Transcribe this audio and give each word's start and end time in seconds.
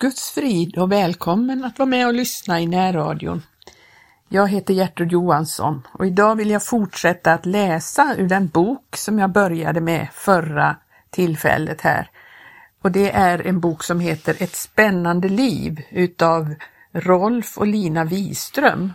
Guds 0.00 0.30
frid 0.30 0.78
och 0.78 0.92
välkommen 0.92 1.64
att 1.64 1.78
vara 1.78 1.88
med 1.88 2.06
och 2.06 2.14
lyssna 2.14 2.60
i 2.60 2.66
närradion. 2.66 3.42
Jag 4.28 4.48
heter 4.48 4.74
Gertrud 4.74 5.12
Johansson 5.12 5.86
och 5.92 6.06
idag 6.06 6.36
vill 6.36 6.50
jag 6.50 6.66
fortsätta 6.66 7.32
att 7.32 7.46
läsa 7.46 8.14
ur 8.18 8.28
den 8.28 8.48
bok 8.48 8.96
som 8.96 9.18
jag 9.18 9.30
började 9.30 9.80
med 9.80 10.08
förra 10.12 10.76
tillfället 11.10 11.80
här. 11.80 12.10
Och 12.82 12.92
det 12.92 13.10
är 13.10 13.46
en 13.46 13.60
bok 13.60 13.84
som 13.84 14.00
heter 14.00 14.42
Ett 14.42 14.56
spännande 14.56 15.28
liv 15.28 15.82
utav 15.90 16.54
Rolf 16.92 17.58
och 17.58 17.66
Lina 17.66 18.04
Wiström. 18.04 18.92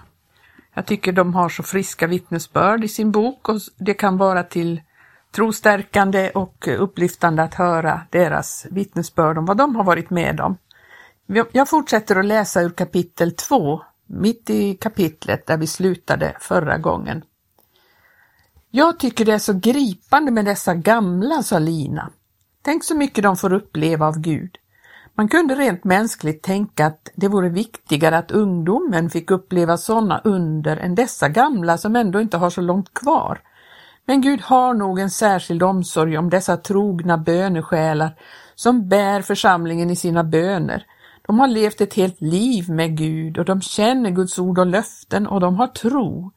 Jag 0.74 0.86
tycker 0.86 1.12
de 1.12 1.34
har 1.34 1.50
så 1.50 1.64
friska 1.64 2.08
vittnesbörd 2.08 2.84
i 2.84 2.88
sin 2.88 3.12
bok 3.12 3.50
och 3.50 3.60
det 3.78 3.94
kan 3.94 4.18
vara 4.18 4.44
till 4.44 4.82
trostärkande 5.32 6.30
och 6.30 6.68
upplyftande 6.78 7.44
att 7.44 7.54
höra 7.54 8.02
deras 8.10 8.66
vittnesbörd 8.72 9.38
om 9.38 9.46
vad 9.46 9.58
de 9.58 9.76
har 9.76 9.84
varit 9.84 10.10
med 10.10 10.42
om. 10.42 10.58
Jag 11.28 11.70
fortsätter 11.70 12.16
att 12.16 12.26
läsa 12.26 12.62
ur 12.62 12.70
kapitel 12.70 13.32
2, 13.32 13.82
mitt 14.08 14.50
i 14.50 14.76
kapitlet 14.76 15.48
där 15.48 15.58
vi 15.58 15.68
slutade 15.68 16.38
förra 16.40 16.78
gången. 16.78 17.24
Jag 18.72 19.00
tycker 19.00 19.26
det 19.26 19.34
är 19.34 19.38
så 19.38 19.54
gripande 19.54 20.32
med 20.32 20.46
dessa 20.46 20.76
gamla, 20.76 21.44
sa 21.44 21.60
Lina. 21.60 22.12
Tänk 22.62 22.84
så 22.84 22.96
mycket 22.96 23.24
de 23.24 23.38
får 23.38 23.54
uppleva 23.54 24.08
av 24.08 24.20
Gud. 24.20 24.58
Man 25.18 25.28
kunde 25.28 25.56
rent 25.56 25.84
mänskligt 25.84 26.44
tänka 26.44 26.86
att 26.86 27.10
det 27.16 27.28
vore 27.28 27.50
viktigare 27.50 28.18
att 28.18 28.32
ungdomen 28.32 29.10
fick 29.10 29.32
uppleva 29.32 29.78
sådana 29.78 30.22
under 30.24 30.78
än 30.78 30.96
dessa 30.96 31.30
gamla 31.30 31.78
som 31.78 31.96
ändå 31.96 32.22
inte 32.22 32.38
har 32.38 32.50
så 32.50 32.62
långt 32.62 32.94
kvar. 32.94 33.42
Men 34.06 34.22
Gud 34.22 34.42
har 34.42 34.74
nog 34.74 35.00
en 35.00 35.10
särskild 35.10 35.64
omsorg 35.64 36.18
om 36.18 36.30
dessa 36.30 36.58
trogna 36.58 37.18
bönesjälar 37.18 38.16
som 38.56 38.90
bär 38.90 39.22
församlingen 39.22 39.90
i 39.90 39.96
sina 39.96 40.24
böner. 40.24 40.86
De 41.28 41.40
har 41.40 41.48
levt 41.48 41.82
ett 41.82 41.94
helt 41.94 42.22
liv 42.22 42.70
med 42.70 42.98
Gud 42.98 43.38
och 43.38 43.46
de 43.46 43.62
känner 43.62 44.10
Guds 44.10 44.40
ord 44.40 44.60
och 44.60 44.66
löften 44.66 45.28
och 45.28 45.40
de 45.40 45.56
har 45.56 45.68
tro. 45.68 46.32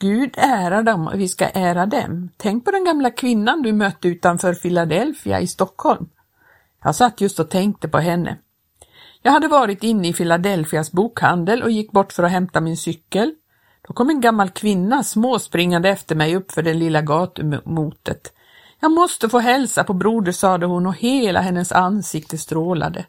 Gud 0.00 0.34
ärar 0.36 0.82
dem 0.82 1.06
och 1.06 1.20
vi 1.20 1.28
ska 1.28 1.48
ära 1.48 1.86
dem. 1.86 2.30
Tänk 2.36 2.64
på 2.64 2.70
den 2.70 2.84
gamla 2.84 3.10
kvinnan 3.10 3.62
du 3.62 3.72
mötte 3.72 4.08
utanför 4.08 4.54
Philadelphia 4.54 5.40
i 5.40 5.46
Stockholm. 5.46 6.08
Jag 6.82 6.94
satt 6.94 7.20
just 7.20 7.40
och 7.40 7.50
tänkte 7.50 7.88
på 7.88 7.98
henne. 7.98 8.36
Jag 9.22 9.32
hade 9.32 9.48
varit 9.48 9.84
inne 9.84 10.08
i 10.08 10.12
Philadelphias 10.12 10.92
bokhandel 10.92 11.62
och 11.62 11.70
gick 11.70 11.92
bort 11.92 12.12
för 12.12 12.22
att 12.22 12.30
hämta 12.30 12.60
min 12.60 12.76
cykel. 12.76 13.34
Då 13.88 13.94
kom 13.94 14.10
en 14.10 14.20
gammal 14.20 14.50
kvinna 14.50 15.02
småspringande 15.02 15.88
efter 15.88 16.14
mig 16.14 16.36
uppför 16.36 16.62
det 16.62 16.74
lilla 16.74 17.02
gatumotet. 17.02 18.32
Jag 18.80 18.92
måste 18.92 19.28
få 19.28 19.38
hälsa 19.38 19.84
på 19.84 19.94
broder, 19.94 20.32
sade 20.32 20.66
hon 20.66 20.86
och 20.86 20.96
hela 20.96 21.40
hennes 21.40 21.72
ansikte 21.72 22.38
strålade. 22.38 23.04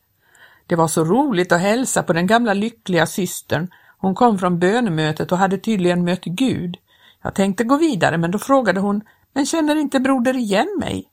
Det 0.67 0.75
var 0.75 0.87
så 0.87 1.03
roligt 1.03 1.51
att 1.51 1.61
hälsa 1.61 2.03
på 2.03 2.13
den 2.13 2.27
gamla 2.27 2.53
lyckliga 2.53 3.05
systern. 3.05 3.67
Hon 3.97 4.15
kom 4.15 4.39
från 4.39 4.59
bönemötet 4.59 5.31
och 5.31 5.37
hade 5.37 5.57
tydligen 5.57 6.05
mött 6.05 6.23
Gud. 6.23 6.77
Jag 7.23 7.35
tänkte 7.35 7.63
gå 7.63 7.77
vidare 7.77 8.17
men 8.17 8.31
då 8.31 8.39
frågade 8.39 8.79
hon, 8.79 9.01
men 9.33 9.45
känner 9.45 9.75
inte 9.75 9.99
broder 9.99 10.37
igen 10.37 10.77
mig? 10.79 11.09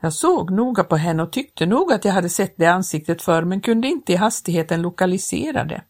Jag 0.00 0.12
såg 0.12 0.50
noga 0.50 0.84
på 0.84 0.96
henne 0.96 1.22
och 1.22 1.32
tyckte 1.32 1.66
nog 1.66 1.92
att 1.92 2.04
jag 2.04 2.12
hade 2.12 2.28
sett 2.28 2.54
det 2.56 2.66
ansiktet 2.66 3.22
förr 3.22 3.42
men 3.42 3.60
kunde 3.60 3.88
inte 3.88 4.12
i 4.12 4.16
hastigheten 4.16 4.82
lokalisera 4.82 5.64
det. 5.64 5.82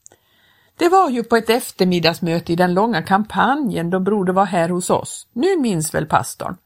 Det 0.76 0.88
var 0.88 1.10
ju 1.10 1.24
på 1.24 1.36
ett 1.36 1.50
eftermiddagsmöte 1.50 2.52
i 2.52 2.56
den 2.56 2.74
långa 2.74 3.02
kampanjen 3.02 3.90
då 3.90 4.00
broder 4.00 4.32
var 4.32 4.44
här 4.44 4.68
hos 4.68 4.90
oss. 4.90 5.26
Nu 5.32 5.56
minns 5.56 5.94
väl 5.94 6.06
pastorn. 6.06 6.56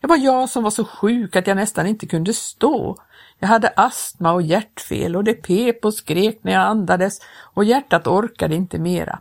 Det 0.00 0.06
var 0.06 0.16
jag 0.16 0.48
som 0.48 0.62
var 0.62 0.70
så 0.70 0.84
sjuk 0.84 1.36
att 1.36 1.46
jag 1.46 1.56
nästan 1.56 1.86
inte 1.86 2.06
kunde 2.06 2.34
stå. 2.34 2.96
Jag 3.40 3.48
hade 3.48 3.68
astma 3.68 4.32
och 4.32 4.42
hjärtfel 4.42 5.16
och 5.16 5.24
det 5.24 5.34
pep 5.34 5.84
och 5.84 5.94
skrek 5.94 6.38
när 6.42 6.52
jag 6.52 6.62
andades 6.62 7.20
och 7.54 7.64
hjärtat 7.64 8.06
orkade 8.06 8.54
inte 8.54 8.78
mera. 8.78 9.18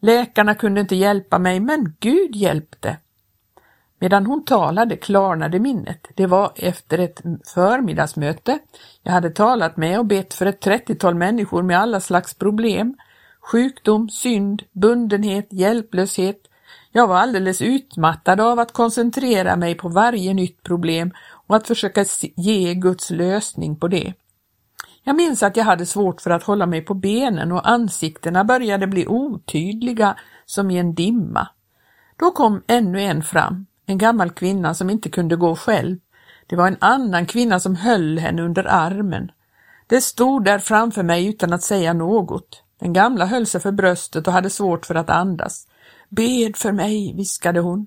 Läkarna 0.00 0.54
kunde 0.54 0.80
inte 0.80 0.96
hjälpa 0.96 1.38
mig, 1.38 1.60
men 1.60 1.96
Gud 2.00 2.36
hjälpte. 2.36 2.96
Medan 3.98 4.26
hon 4.26 4.44
talade 4.44 4.96
klarnade 4.96 5.58
minnet. 5.58 6.08
Det 6.14 6.26
var 6.26 6.52
efter 6.56 6.98
ett 6.98 7.22
förmiddagsmöte. 7.54 8.58
Jag 9.02 9.12
hade 9.12 9.30
talat 9.30 9.76
med 9.76 9.98
och 9.98 10.06
bett 10.06 10.34
för 10.34 10.46
ett 10.46 10.60
trettiotal 10.60 11.14
människor 11.14 11.62
med 11.62 11.78
alla 11.78 12.00
slags 12.00 12.34
problem. 12.34 12.96
Sjukdom, 13.40 14.08
synd, 14.08 14.62
bundenhet, 14.72 15.46
hjälplöshet. 15.50 16.40
Jag 16.92 17.06
var 17.06 17.16
alldeles 17.16 17.62
utmattad 17.62 18.40
av 18.40 18.58
att 18.58 18.72
koncentrera 18.72 19.56
mig 19.56 19.74
på 19.74 19.88
varje 19.88 20.34
nytt 20.34 20.62
problem 20.62 21.12
och 21.46 21.56
att 21.56 21.66
försöka 21.66 22.04
ge 22.36 22.74
Guds 22.74 23.10
lösning 23.10 23.76
på 23.76 23.88
det. 23.88 24.14
Jag 25.04 25.16
minns 25.16 25.42
att 25.42 25.56
jag 25.56 25.64
hade 25.64 25.86
svårt 25.86 26.20
för 26.20 26.30
att 26.30 26.42
hålla 26.42 26.66
mig 26.66 26.80
på 26.80 26.94
benen 26.94 27.52
och 27.52 27.68
ansiktena 27.68 28.44
började 28.44 28.86
bli 28.86 29.06
otydliga 29.06 30.16
som 30.46 30.70
i 30.70 30.78
en 30.78 30.94
dimma. 30.94 31.48
Då 32.16 32.30
kom 32.30 32.62
ännu 32.66 33.02
en 33.02 33.22
fram, 33.22 33.66
en 33.86 33.98
gammal 33.98 34.30
kvinna 34.30 34.74
som 34.74 34.90
inte 34.90 35.08
kunde 35.10 35.36
gå 35.36 35.56
själv. 35.56 35.98
Det 36.46 36.56
var 36.56 36.66
en 36.66 36.76
annan 36.80 37.26
kvinna 37.26 37.60
som 37.60 37.76
höll 37.76 38.18
henne 38.18 38.42
under 38.42 38.66
armen. 38.68 39.30
Det 39.86 40.00
stod 40.00 40.44
där 40.44 40.58
framför 40.58 41.02
mig 41.02 41.26
utan 41.26 41.52
att 41.52 41.62
säga 41.62 41.92
något. 41.92 42.62
Den 42.80 42.92
gamla 42.92 43.26
höll 43.26 43.46
sig 43.46 43.60
för 43.60 43.72
bröstet 43.72 44.26
och 44.26 44.32
hade 44.32 44.50
svårt 44.50 44.86
för 44.86 44.94
att 44.94 45.10
andas. 45.10 45.66
Bed 46.16 46.56
för 46.56 46.72
mig, 46.72 47.14
viskade 47.16 47.60
hon. 47.60 47.86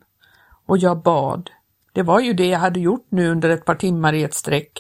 Och 0.66 0.78
jag 0.78 1.02
bad. 1.02 1.50
Det 1.94 2.04
var 2.04 2.20
ju 2.20 2.34
det 2.34 2.48
jag 2.48 2.60
hade 2.60 2.80
gjort 2.80 3.08
nu 3.10 3.30
under 3.30 3.50
ett 3.50 3.66
par 3.66 3.76
timmar 3.76 4.14
i 4.14 4.24
ett 4.24 4.34
streck. 4.34 4.72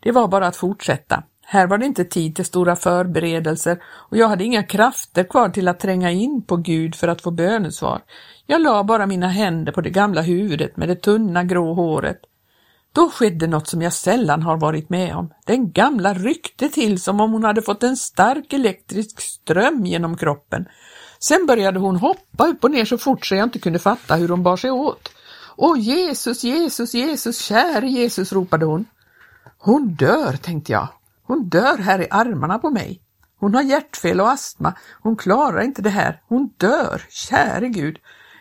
Det 0.00 0.12
var 0.12 0.28
bara 0.28 0.46
att 0.46 0.56
fortsätta. 0.56 1.22
Här 1.44 1.66
var 1.66 1.78
det 1.78 1.86
inte 1.86 2.04
tid 2.04 2.36
till 2.36 2.44
stora 2.44 2.76
förberedelser 2.76 3.82
och 3.84 4.16
jag 4.16 4.28
hade 4.28 4.44
inga 4.44 4.62
krafter 4.62 5.24
kvar 5.24 5.48
till 5.48 5.68
att 5.68 5.80
tränga 5.80 6.10
in 6.10 6.42
på 6.42 6.56
Gud 6.56 6.94
för 6.94 7.08
att 7.08 7.20
få 7.20 7.30
bönesvar. 7.30 8.00
Jag 8.46 8.62
la 8.62 8.84
bara 8.84 9.06
mina 9.06 9.28
händer 9.28 9.72
på 9.72 9.80
det 9.80 9.90
gamla 9.90 10.22
huvudet 10.22 10.76
med 10.76 10.88
det 10.88 10.96
tunna 10.96 11.44
grå 11.44 11.74
håret. 11.74 12.20
Då 12.92 13.10
skedde 13.10 13.46
något 13.46 13.68
som 13.68 13.82
jag 13.82 13.92
sällan 13.92 14.42
har 14.42 14.56
varit 14.56 14.90
med 14.90 15.14
om. 15.16 15.32
Den 15.46 15.72
gamla 15.72 16.14
ryckte 16.14 16.68
till 16.68 17.00
som 17.00 17.20
om 17.20 17.32
hon 17.32 17.44
hade 17.44 17.62
fått 17.62 17.82
en 17.82 17.96
stark 17.96 18.52
elektrisk 18.52 19.20
ström 19.20 19.86
genom 19.86 20.16
kroppen. 20.16 20.66
Sen 21.20 21.46
började 21.46 21.78
hon 21.78 21.96
hoppa 21.96 22.46
upp 22.46 22.64
och 22.64 22.70
ner 22.70 22.84
så 22.84 22.98
fort 22.98 23.26
så 23.26 23.34
jag 23.34 23.44
inte 23.46 23.58
kunde 23.58 23.78
fatta 23.78 24.14
hur 24.14 24.28
hon 24.28 24.42
bar 24.42 24.56
sig 24.56 24.70
åt. 24.70 25.08
Åh 25.56 25.78
Jesus, 25.78 26.44
Jesus, 26.44 26.94
Jesus, 26.94 27.38
käre 27.38 27.88
Jesus, 27.88 28.32
ropade 28.32 28.66
hon. 28.66 28.84
Hon 29.58 29.94
dör, 29.94 30.32
tänkte 30.32 30.72
jag. 30.72 30.88
Hon 31.22 31.48
dör 31.48 31.78
här 31.78 32.00
i 32.00 32.06
armarna 32.10 32.58
på 32.58 32.70
mig. 32.70 33.00
Hon 33.40 33.54
har 33.54 33.62
hjärtfel 33.62 34.20
och 34.20 34.30
astma. 34.30 34.74
Hon 35.02 35.16
klarar 35.16 35.60
inte 35.60 35.82
det 35.82 35.90
här. 35.90 36.22
Hon 36.28 36.50
dör, 36.56 37.02
käre 37.08 37.68
Gud. 37.68 37.98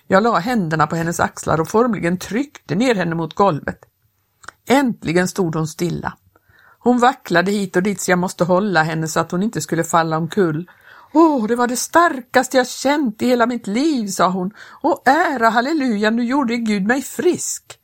Jag 0.08 0.24
la 0.24 0.38
händerna 0.38 0.88
på 0.88 0.96
hennes 0.96 1.20
axlar 1.20 1.62
och 1.62 1.68
formligen 1.68 2.18
tryckte 2.18 2.76
ner 2.76 2.96
henne 2.96 3.16
mot 3.16 3.34
golvet. 3.34 3.80
Äntligen 4.68 5.28
stod 5.28 5.56
hon 5.56 5.68
stilla. 5.68 6.14
Hon 6.80 7.00
vacklade 7.00 7.52
hit 7.52 7.76
och 7.76 7.84
dit 7.84 8.02
så 8.02 8.12
jag 8.12 8.20
måste 8.20 8.44
hålla 8.44 8.84
henne 8.84 9.08
så 9.08 9.20
att 9.20 9.32
hon 9.32 9.44
inte 9.44 9.62
skulle 9.62 9.84
falla 9.84 10.18
omkull. 10.18 10.70
Åh, 11.14 11.48
det 11.48 11.56
var 11.56 11.68
det 11.68 11.76
starkaste 11.76 12.58
jag 12.58 12.68
känt 12.68 13.22
i 13.22 13.28
hela 13.28 13.46
mitt 13.46 13.68
liv, 13.68 14.08
sa 14.08 14.30
hon. 14.30 14.52
Och 14.82 15.02
ära, 15.06 15.50
halleluja, 15.50 16.10
nu 16.10 16.24
gjorde 16.24 16.58
Gud 16.58 16.88
mig 16.88 17.02
frisk. 17.02 17.80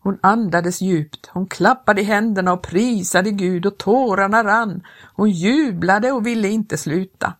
Hon 0.00 0.18
andades 0.22 0.80
djupt, 0.80 1.26
hon 1.32 1.46
klappade 1.46 2.00
i 2.00 2.04
händerna 2.04 2.52
och 2.52 2.62
prisade 2.62 3.30
Gud 3.30 3.66
och 3.66 3.78
tårarna 3.78 4.44
rann. 4.44 4.82
Hon 5.14 5.30
jublade 5.30 6.12
och 6.12 6.26
ville 6.26 6.48
inte 6.48 6.78
sluta. 6.78 7.32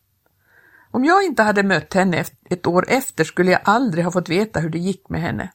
Om 0.91 1.05
jag 1.05 1.25
inte 1.25 1.43
hade 1.43 1.63
mött 1.63 1.95
henne 1.95 2.25
ett 2.51 2.67
år 2.67 2.85
efter 2.89 3.25
skulle 3.25 3.51
jag 3.51 3.61
aldrig 3.65 4.05
ha 4.05 4.13
fått 4.13 4.29
veta 4.29 4.61
hur 4.61 4.71
det 4.71 4.79
gick 4.79 5.09
med 5.09 5.21
henne. 5.21 5.51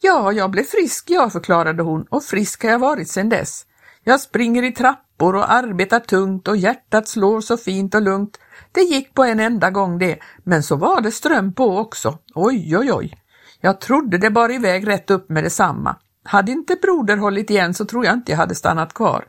Ja, 0.00 0.32
jag 0.32 0.50
blev 0.50 0.64
frisk, 0.64 1.10
jag, 1.10 1.32
förklarade 1.32 1.82
hon, 1.82 2.06
och 2.10 2.24
frisk 2.24 2.62
har 2.62 2.70
jag 2.70 2.78
varit 2.78 3.08
sedan 3.08 3.28
dess. 3.28 3.66
Jag 4.04 4.20
springer 4.20 4.62
i 4.62 4.72
trappor 4.72 5.34
och 5.34 5.52
arbetar 5.52 6.00
tungt 6.00 6.48
och 6.48 6.56
hjärtat 6.56 7.08
slår 7.08 7.40
så 7.40 7.56
fint 7.56 7.94
och 7.94 8.02
lugnt. 8.02 8.38
Det 8.72 8.80
gick 8.80 9.14
på 9.14 9.24
en 9.24 9.40
enda 9.40 9.70
gång 9.70 9.98
det, 9.98 10.18
men 10.44 10.62
så 10.62 10.76
var 10.76 11.00
det 11.00 11.10
ström 11.10 11.52
på 11.52 11.78
också. 11.78 12.18
Oj, 12.34 12.76
oj, 12.76 12.92
oj. 12.92 13.18
Jag 13.60 13.80
trodde 13.80 14.18
det 14.18 14.30
bar 14.30 14.52
iväg 14.52 14.88
rätt 14.88 15.10
upp 15.10 15.28
med 15.28 15.44
detsamma. 15.44 15.96
Hade 16.24 16.52
inte 16.52 16.76
broder 16.82 17.16
hållit 17.16 17.50
igen 17.50 17.74
så 17.74 17.84
tror 17.84 18.04
jag 18.04 18.14
inte 18.14 18.32
jag 18.32 18.38
hade 18.38 18.54
stannat 18.54 18.94
kvar. 18.94 19.24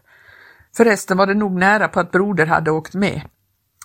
Förresten 0.75 1.17
var 1.17 1.27
det 1.27 1.33
nog 1.33 1.59
nära 1.59 1.87
på 1.87 1.99
att 1.99 2.11
broder 2.11 2.45
hade 2.45 2.71
åkt 2.71 2.93
med. 2.93 3.21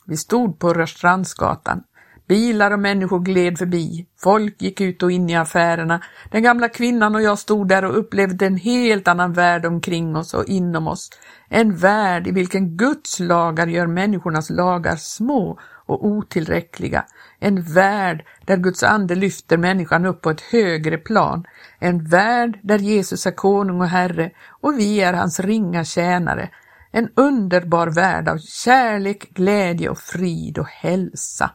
Vi 0.06 0.16
stod 0.16 0.58
på 0.58 0.74
Rörstrandsgatan. 0.74 1.82
Bilar 2.28 2.70
och 2.70 2.78
människor 2.78 3.20
gled 3.20 3.58
förbi. 3.58 4.06
Folk 4.22 4.62
gick 4.62 4.80
ut 4.80 5.02
och 5.02 5.12
in 5.12 5.30
i 5.30 5.36
affärerna. 5.36 6.00
Den 6.30 6.42
gamla 6.42 6.68
kvinnan 6.68 7.14
och 7.14 7.22
jag 7.22 7.38
stod 7.38 7.68
där 7.68 7.84
och 7.84 7.98
upplevde 7.98 8.46
en 8.46 8.56
helt 8.56 9.08
annan 9.08 9.32
värld 9.32 9.66
omkring 9.66 10.16
oss 10.16 10.34
och 10.34 10.44
inom 10.44 10.88
oss. 10.88 11.10
En 11.48 11.76
värld 11.76 12.26
i 12.26 12.30
vilken 12.30 12.76
Guds 12.76 13.20
lagar 13.20 13.66
gör 13.66 13.86
människornas 13.86 14.50
lagar 14.50 14.96
små 14.96 15.58
och 15.86 16.06
otillräckliga. 16.06 17.04
En 17.38 17.62
värld 17.62 18.24
där 18.46 18.56
Guds 18.56 18.82
ande 18.82 19.14
lyfter 19.14 19.56
människan 19.56 20.06
upp 20.06 20.22
på 20.22 20.30
ett 20.30 20.40
högre 20.40 20.98
plan. 20.98 21.44
En 21.78 22.04
värld 22.04 22.58
där 22.62 22.78
Jesus 22.78 23.26
är 23.26 23.30
konung 23.30 23.80
och 23.80 23.88
herre 23.88 24.30
och 24.60 24.78
vi 24.78 25.00
är 25.00 25.12
hans 25.12 25.40
ringa 25.40 25.84
tjänare. 25.84 26.50
En 26.92 27.08
underbar 27.14 27.86
värld 27.86 28.28
av 28.28 28.38
kärlek, 28.38 29.30
glädje 29.34 29.88
och 29.88 29.98
frid 29.98 30.58
och 30.58 30.68
hälsa. 30.68 31.50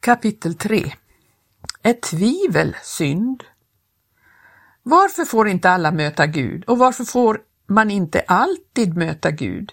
Kapitel 0.00 0.54
3 0.54 0.92
Är 1.82 1.92
tvivel 1.92 2.76
synd? 2.82 3.44
Varför 4.82 5.24
får 5.24 5.48
inte 5.48 5.70
alla 5.70 5.92
möta 5.92 6.26
Gud 6.26 6.64
och 6.64 6.78
varför 6.78 7.04
får 7.04 7.40
man 7.66 7.90
inte 7.90 8.20
alltid 8.20 8.96
möta 8.96 9.30
Gud? 9.30 9.72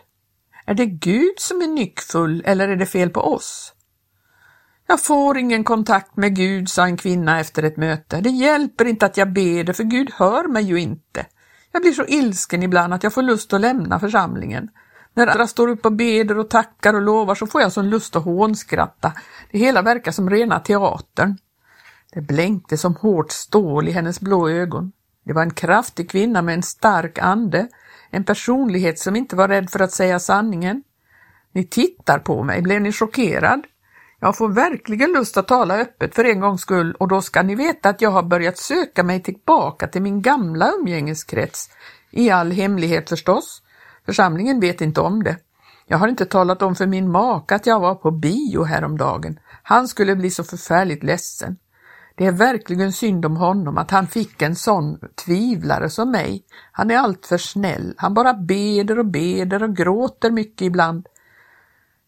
Är 0.65 0.73
det 0.73 0.85
Gud 0.85 1.33
som 1.37 1.61
är 1.61 1.67
nyckfull 1.67 2.43
eller 2.45 2.67
är 2.67 2.75
det 2.75 2.85
fel 2.85 3.09
på 3.09 3.21
oss? 3.21 3.73
Jag 4.87 5.03
får 5.03 5.37
ingen 5.37 5.63
kontakt 5.63 6.17
med 6.17 6.35
Gud, 6.35 6.69
sa 6.69 6.85
en 6.85 6.97
kvinna 6.97 7.39
efter 7.39 7.63
ett 7.63 7.77
möte. 7.77 8.21
Det 8.21 8.29
hjälper 8.29 8.85
inte 8.85 9.05
att 9.05 9.17
jag 9.17 9.33
ber 9.33 9.73
för 9.73 9.83
Gud 9.83 10.11
hör 10.13 10.47
mig 10.47 10.63
ju 10.63 10.79
inte. 10.79 11.25
Jag 11.71 11.81
blir 11.81 11.93
så 11.93 12.05
ilsken 12.05 12.63
ibland 12.63 12.93
att 12.93 13.03
jag 13.03 13.13
får 13.13 13.23
lust 13.23 13.53
att 13.53 13.61
lämna 13.61 13.99
församlingen. 13.99 14.69
När 15.15 15.27
andra 15.27 15.47
står 15.47 15.67
upp 15.67 15.85
och 15.85 15.91
beder 15.91 16.37
och 16.37 16.49
tackar 16.49 16.93
och 16.93 17.01
lovar 17.01 17.35
så 17.35 17.47
får 17.47 17.61
jag 17.61 17.71
sån 17.71 17.89
lust 17.89 18.15
att 18.15 18.23
hånskratta. 18.23 19.13
Det 19.51 19.57
hela 19.57 19.81
verkar 19.81 20.11
som 20.11 20.29
rena 20.29 20.59
teatern. 20.59 21.37
Det 22.13 22.21
blänkte 22.21 22.77
som 22.77 22.95
hårt 22.95 23.31
stål 23.31 23.87
i 23.87 23.91
hennes 23.91 24.19
blå 24.19 24.49
ögon. 24.49 24.91
Det 25.25 25.33
var 25.33 25.41
en 25.41 25.53
kraftig 25.53 26.09
kvinna 26.09 26.41
med 26.41 26.55
en 26.55 26.63
stark 26.63 27.17
ande, 27.17 27.67
en 28.09 28.23
personlighet 28.23 28.99
som 28.99 29.15
inte 29.15 29.35
var 29.35 29.47
rädd 29.47 29.69
för 29.69 29.79
att 29.79 29.91
säga 29.91 30.19
sanningen. 30.19 30.83
Ni 31.51 31.67
tittar 31.67 32.19
på 32.19 32.43
mig, 32.43 32.61
blev 32.61 32.81
ni 32.81 32.91
chockerad? 32.91 33.65
Jag 34.19 34.37
får 34.37 34.49
verkligen 34.49 35.11
lust 35.11 35.37
att 35.37 35.47
tala 35.47 35.77
öppet 35.77 36.15
för 36.15 36.23
en 36.23 36.39
gångs 36.39 36.61
skull 36.61 36.95
och 36.99 37.07
då 37.07 37.21
ska 37.21 37.43
ni 37.43 37.55
veta 37.55 37.89
att 37.89 38.01
jag 38.01 38.11
har 38.11 38.23
börjat 38.23 38.57
söka 38.57 39.03
mig 39.03 39.23
tillbaka 39.23 39.87
till 39.87 40.01
min 40.01 40.21
gamla 40.21 40.71
umgängeskrets. 40.71 41.69
I 42.11 42.29
all 42.29 42.51
hemlighet 42.51 43.09
förstås. 43.09 43.61
Församlingen 44.05 44.59
vet 44.59 44.81
inte 44.81 45.01
om 45.01 45.23
det. 45.23 45.37
Jag 45.87 45.97
har 45.97 46.07
inte 46.07 46.25
talat 46.25 46.61
om 46.61 46.75
för 46.75 46.87
min 46.87 47.11
make 47.11 47.55
att 47.55 47.65
jag 47.65 47.79
var 47.79 47.95
på 47.95 48.11
bio 48.11 48.63
häromdagen. 48.63 49.39
Han 49.63 49.87
skulle 49.87 50.15
bli 50.15 50.31
så 50.31 50.43
förfärligt 50.43 51.03
ledsen. 51.03 51.57
Det 52.15 52.25
är 52.25 52.31
verkligen 52.31 52.93
synd 52.93 53.25
om 53.25 53.37
honom 53.37 53.77
att 53.77 53.91
han 53.91 54.07
fick 54.07 54.41
en 54.41 54.55
sån 54.55 54.99
tvivlare 55.25 55.89
som 55.89 56.11
mig. 56.11 56.43
Han 56.71 56.91
är 56.91 56.97
alltför 56.97 57.37
snäll. 57.37 57.93
Han 57.97 58.13
bara 58.13 58.33
beder 58.33 58.99
och 58.99 59.05
beder 59.05 59.63
och 59.63 59.75
gråter 59.75 60.31
mycket 60.31 60.61
ibland. 60.61 61.07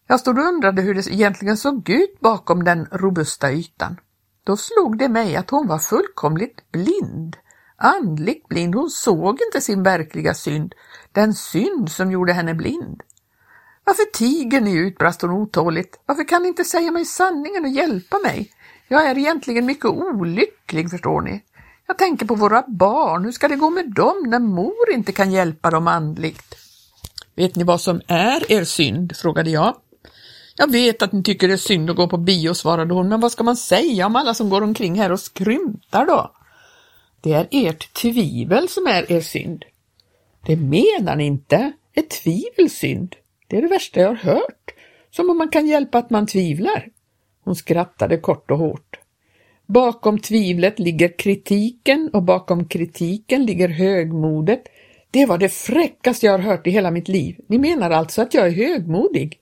Jag 0.07 0.19
stod 0.19 0.37
och 0.37 0.45
undrade 0.45 0.81
hur 0.81 0.93
det 0.93 1.07
egentligen 1.07 1.57
såg 1.57 1.89
ut 1.89 2.19
bakom 2.19 2.63
den 2.63 2.87
robusta 2.91 3.51
ytan. 3.51 3.97
Då 4.43 4.57
slog 4.57 4.97
det 4.97 5.09
mig 5.09 5.35
att 5.35 5.49
hon 5.49 5.67
var 5.67 5.79
fullkomligt 5.79 6.71
blind. 6.71 7.37
Andligt 7.77 8.47
blind, 8.47 8.75
hon 8.75 8.89
såg 8.89 9.39
inte 9.41 9.61
sin 9.61 9.83
verkliga 9.83 10.33
synd, 10.33 10.75
den 11.11 11.33
synd 11.33 11.91
som 11.91 12.11
gjorde 12.11 12.33
henne 12.33 12.53
blind. 12.53 13.01
Varför 13.83 14.03
tiger 14.13 14.61
ni? 14.61 14.73
utbrast 14.77 15.21
hon 15.21 15.31
otåligt. 15.31 15.99
Varför 16.05 16.27
kan 16.27 16.41
ni 16.41 16.47
inte 16.47 16.63
säga 16.63 16.91
mig 16.91 17.05
sanningen 17.05 17.65
och 17.65 17.71
hjälpa 17.71 18.17
mig? 18.19 18.51
Jag 18.87 19.05
är 19.05 19.17
egentligen 19.17 19.65
mycket 19.65 19.85
olycklig, 19.85 20.89
förstår 20.89 21.21
ni. 21.21 21.43
Jag 21.87 21.97
tänker 21.97 22.25
på 22.25 22.35
våra 22.35 22.63
barn, 22.67 23.25
hur 23.25 23.31
ska 23.31 23.47
det 23.47 23.55
gå 23.55 23.69
med 23.69 23.93
dem 23.93 24.23
när 24.27 24.39
mor 24.39 24.91
inte 24.93 25.11
kan 25.11 25.31
hjälpa 25.31 25.69
dem 25.69 25.87
andligt? 25.87 26.55
Vet 27.35 27.55
ni 27.55 27.63
vad 27.63 27.81
som 27.81 28.01
är 28.07 28.51
er 28.51 28.63
synd? 28.63 29.15
frågade 29.17 29.49
jag. 29.49 29.75
Jag 30.55 30.71
vet 30.71 31.01
att 31.01 31.11
ni 31.11 31.23
tycker 31.23 31.47
det 31.47 31.53
är 31.53 31.57
synd 31.57 31.89
att 31.89 31.95
gå 31.95 32.07
på 32.07 32.17
bio, 32.17 32.53
svarade 32.53 32.93
hon, 32.93 33.09
men 33.09 33.19
vad 33.19 33.31
ska 33.31 33.43
man 33.43 33.57
säga 33.57 34.05
om 34.05 34.15
alla 34.15 34.33
som 34.33 34.49
går 34.49 34.61
omkring 34.61 34.99
här 34.99 35.11
och 35.11 35.19
skrymtar 35.19 36.05
då? 36.05 36.31
Det 37.27 37.33
är 37.33 37.47
ert 37.51 37.93
tvivel 37.93 38.69
som 38.69 38.87
är 38.87 39.11
er 39.11 39.21
synd. 39.21 39.65
Det 40.45 40.55
menar 40.55 41.15
ni 41.15 41.25
inte? 41.25 41.71
Är 41.93 42.01
tvivel 42.01 42.69
synd? 42.69 43.15
Det 43.47 43.57
är 43.57 43.61
det 43.61 43.67
värsta 43.67 43.99
jag 43.99 44.07
har 44.07 44.15
hört. 44.15 44.73
Som 45.11 45.29
om 45.29 45.37
man 45.37 45.49
kan 45.49 45.67
hjälpa 45.67 45.97
att 45.97 46.09
man 46.09 46.27
tvivlar. 46.27 46.87
Hon 47.43 47.55
skrattade 47.55 48.17
kort 48.17 48.51
och 48.51 48.57
hårt. 48.57 48.99
Bakom 49.65 50.19
tvivlet 50.19 50.79
ligger 50.79 51.17
kritiken 51.17 52.09
och 52.13 52.23
bakom 52.23 52.67
kritiken 52.67 53.45
ligger 53.45 53.69
högmodet. 53.69 54.63
Det 55.11 55.25
var 55.25 55.37
det 55.37 55.49
fräckaste 55.49 56.25
jag 56.25 56.33
har 56.33 56.39
hört 56.39 56.67
i 56.67 56.69
hela 56.69 56.91
mitt 56.91 57.07
liv. 57.07 57.39
Ni 57.47 57.57
menar 57.57 57.91
alltså 57.91 58.21
att 58.21 58.33
jag 58.33 58.47
är 58.47 58.51
högmodig? 58.51 59.39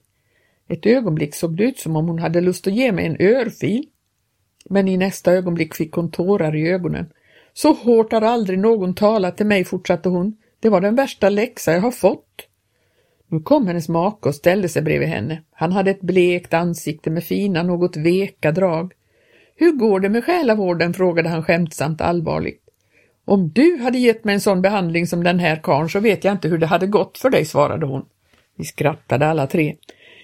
Ett 0.68 0.86
ögonblick 0.86 1.34
såg 1.34 1.56
det 1.56 1.64
ut 1.64 1.78
som 1.78 1.96
om 1.96 2.08
hon 2.08 2.18
hade 2.18 2.40
lust 2.40 2.66
att 2.66 2.74
ge 2.74 2.92
mig 2.92 3.06
en 3.06 3.20
örfil. 3.20 3.86
Men 4.64 4.88
i 4.88 4.96
nästa 4.96 5.32
ögonblick 5.32 5.74
fick 5.74 5.92
hon 5.92 6.10
tårar 6.10 6.56
i 6.56 6.68
ögonen. 6.68 7.06
Så 7.56 7.72
hårt 7.72 8.12
har 8.12 8.22
aldrig 8.22 8.58
någon 8.58 8.94
talat 8.94 9.36
till 9.36 9.46
mig, 9.46 9.64
fortsatte 9.64 10.08
hon. 10.08 10.36
Det 10.60 10.68
var 10.68 10.80
den 10.80 10.94
värsta 10.94 11.28
läxa 11.28 11.72
jag 11.72 11.80
har 11.80 11.90
fått. 11.90 12.48
Nu 13.28 13.40
kom 13.40 13.66
hennes 13.66 13.88
make 13.88 14.28
och 14.28 14.34
ställde 14.34 14.68
sig 14.68 14.82
bredvid 14.82 15.08
henne. 15.08 15.42
Han 15.52 15.72
hade 15.72 15.90
ett 15.90 16.00
blekt 16.00 16.54
ansikte 16.54 17.10
med 17.10 17.24
fina, 17.24 17.62
något 17.62 17.96
veka 17.96 18.52
drag. 18.52 18.92
Hur 19.56 19.72
går 19.72 20.00
det 20.00 20.08
med 20.08 20.24
själavården? 20.24 20.94
frågade 20.94 21.28
han 21.28 21.42
skämtsamt 21.42 22.00
allvarligt. 22.00 22.62
Om 23.24 23.50
du 23.50 23.78
hade 23.82 23.98
gett 23.98 24.24
mig 24.24 24.34
en 24.34 24.40
sån 24.40 24.62
behandling 24.62 25.06
som 25.06 25.24
den 25.24 25.38
här 25.38 25.56
karn 25.56 25.90
så 25.90 26.00
vet 26.00 26.24
jag 26.24 26.34
inte 26.34 26.48
hur 26.48 26.58
det 26.58 26.66
hade 26.66 26.86
gått 26.86 27.18
för 27.18 27.30
dig, 27.30 27.44
svarade 27.44 27.86
hon. 27.86 28.04
Vi 28.56 28.64
skrattade 28.64 29.26
alla 29.26 29.46
tre. 29.46 29.76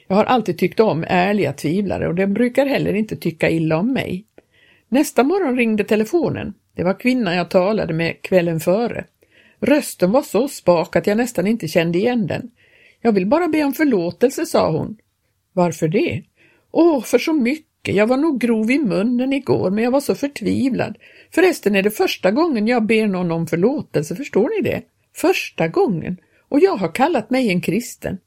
Jag 0.09 0.17
har 0.17 0.25
alltid 0.25 0.59
tyckt 0.59 0.81
om 0.81 1.05
ärliga 1.09 1.53
tvivlare 1.53 2.09
och 2.09 2.15
de 2.15 2.27
brukar 2.27 2.67
heller 2.67 2.95
inte 2.95 3.17
tycka 3.17 3.51
illa 3.51 3.77
om 3.77 3.93
mig. 3.93 4.25
Nästa 4.89 5.23
morgon 5.23 5.57
ringde 5.57 5.85
telefonen. 5.85 6.55
Det 6.75 6.83
var 6.83 7.01
kvinnan 7.01 7.37
jag 7.37 7.51
talade 7.51 7.95
med 7.95 8.23
kvällen 8.23 8.61
före. 8.61 9.05
Rösten 9.61 10.13
var 10.13 10.23
så 10.23 10.49
spak 10.49 10.97
att 10.97 11.07
jag 11.07 11.17
nästan 11.17 11.47
inte 11.47 11.69
kände 11.69 11.99
igen 11.99 12.27
den. 12.27 12.51
Jag 13.01 13.13
vill 13.13 13.27
bara 13.27 13.49
be 13.49 13.65
om 13.65 13.73
förlåtelse, 13.73 14.47
sa 14.47 14.71
hon. 14.71 14.97
Varför 15.53 15.89
det? 15.89 16.23
Åh, 16.71 17.03
för 17.03 17.19
så 17.19 17.33
mycket. 17.33 17.95
Jag 17.95 18.07
var 18.07 18.17
nog 18.17 18.41
grov 18.41 18.71
i 18.71 18.79
munnen 18.79 19.33
igår, 19.33 19.71
men 19.71 19.85
jag 19.85 19.91
var 19.91 20.01
så 20.01 20.15
förtvivlad. 20.15 20.99
Förresten 21.35 21.77
är 21.77 21.83
det 21.83 21.91
första 21.91 22.31
gången 22.31 22.67
jag 22.67 22.87
ber 22.87 23.07
någon 23.07 23.33
om 23.33 23.47
förlåtelse, 23.47 24.17
förstår 24.17 24.49
ni 24.49 24.71
det? 24.71 24.83
Första 25.15 25.69
gången. 25.69 26.17
Och 26.49 26.61
jag 26.61 26.77
har 26.77 26.95
kallat 26.95 27.31
mig 27.31 27.49
en 27.49 27.61
kristen. 27.61 28.19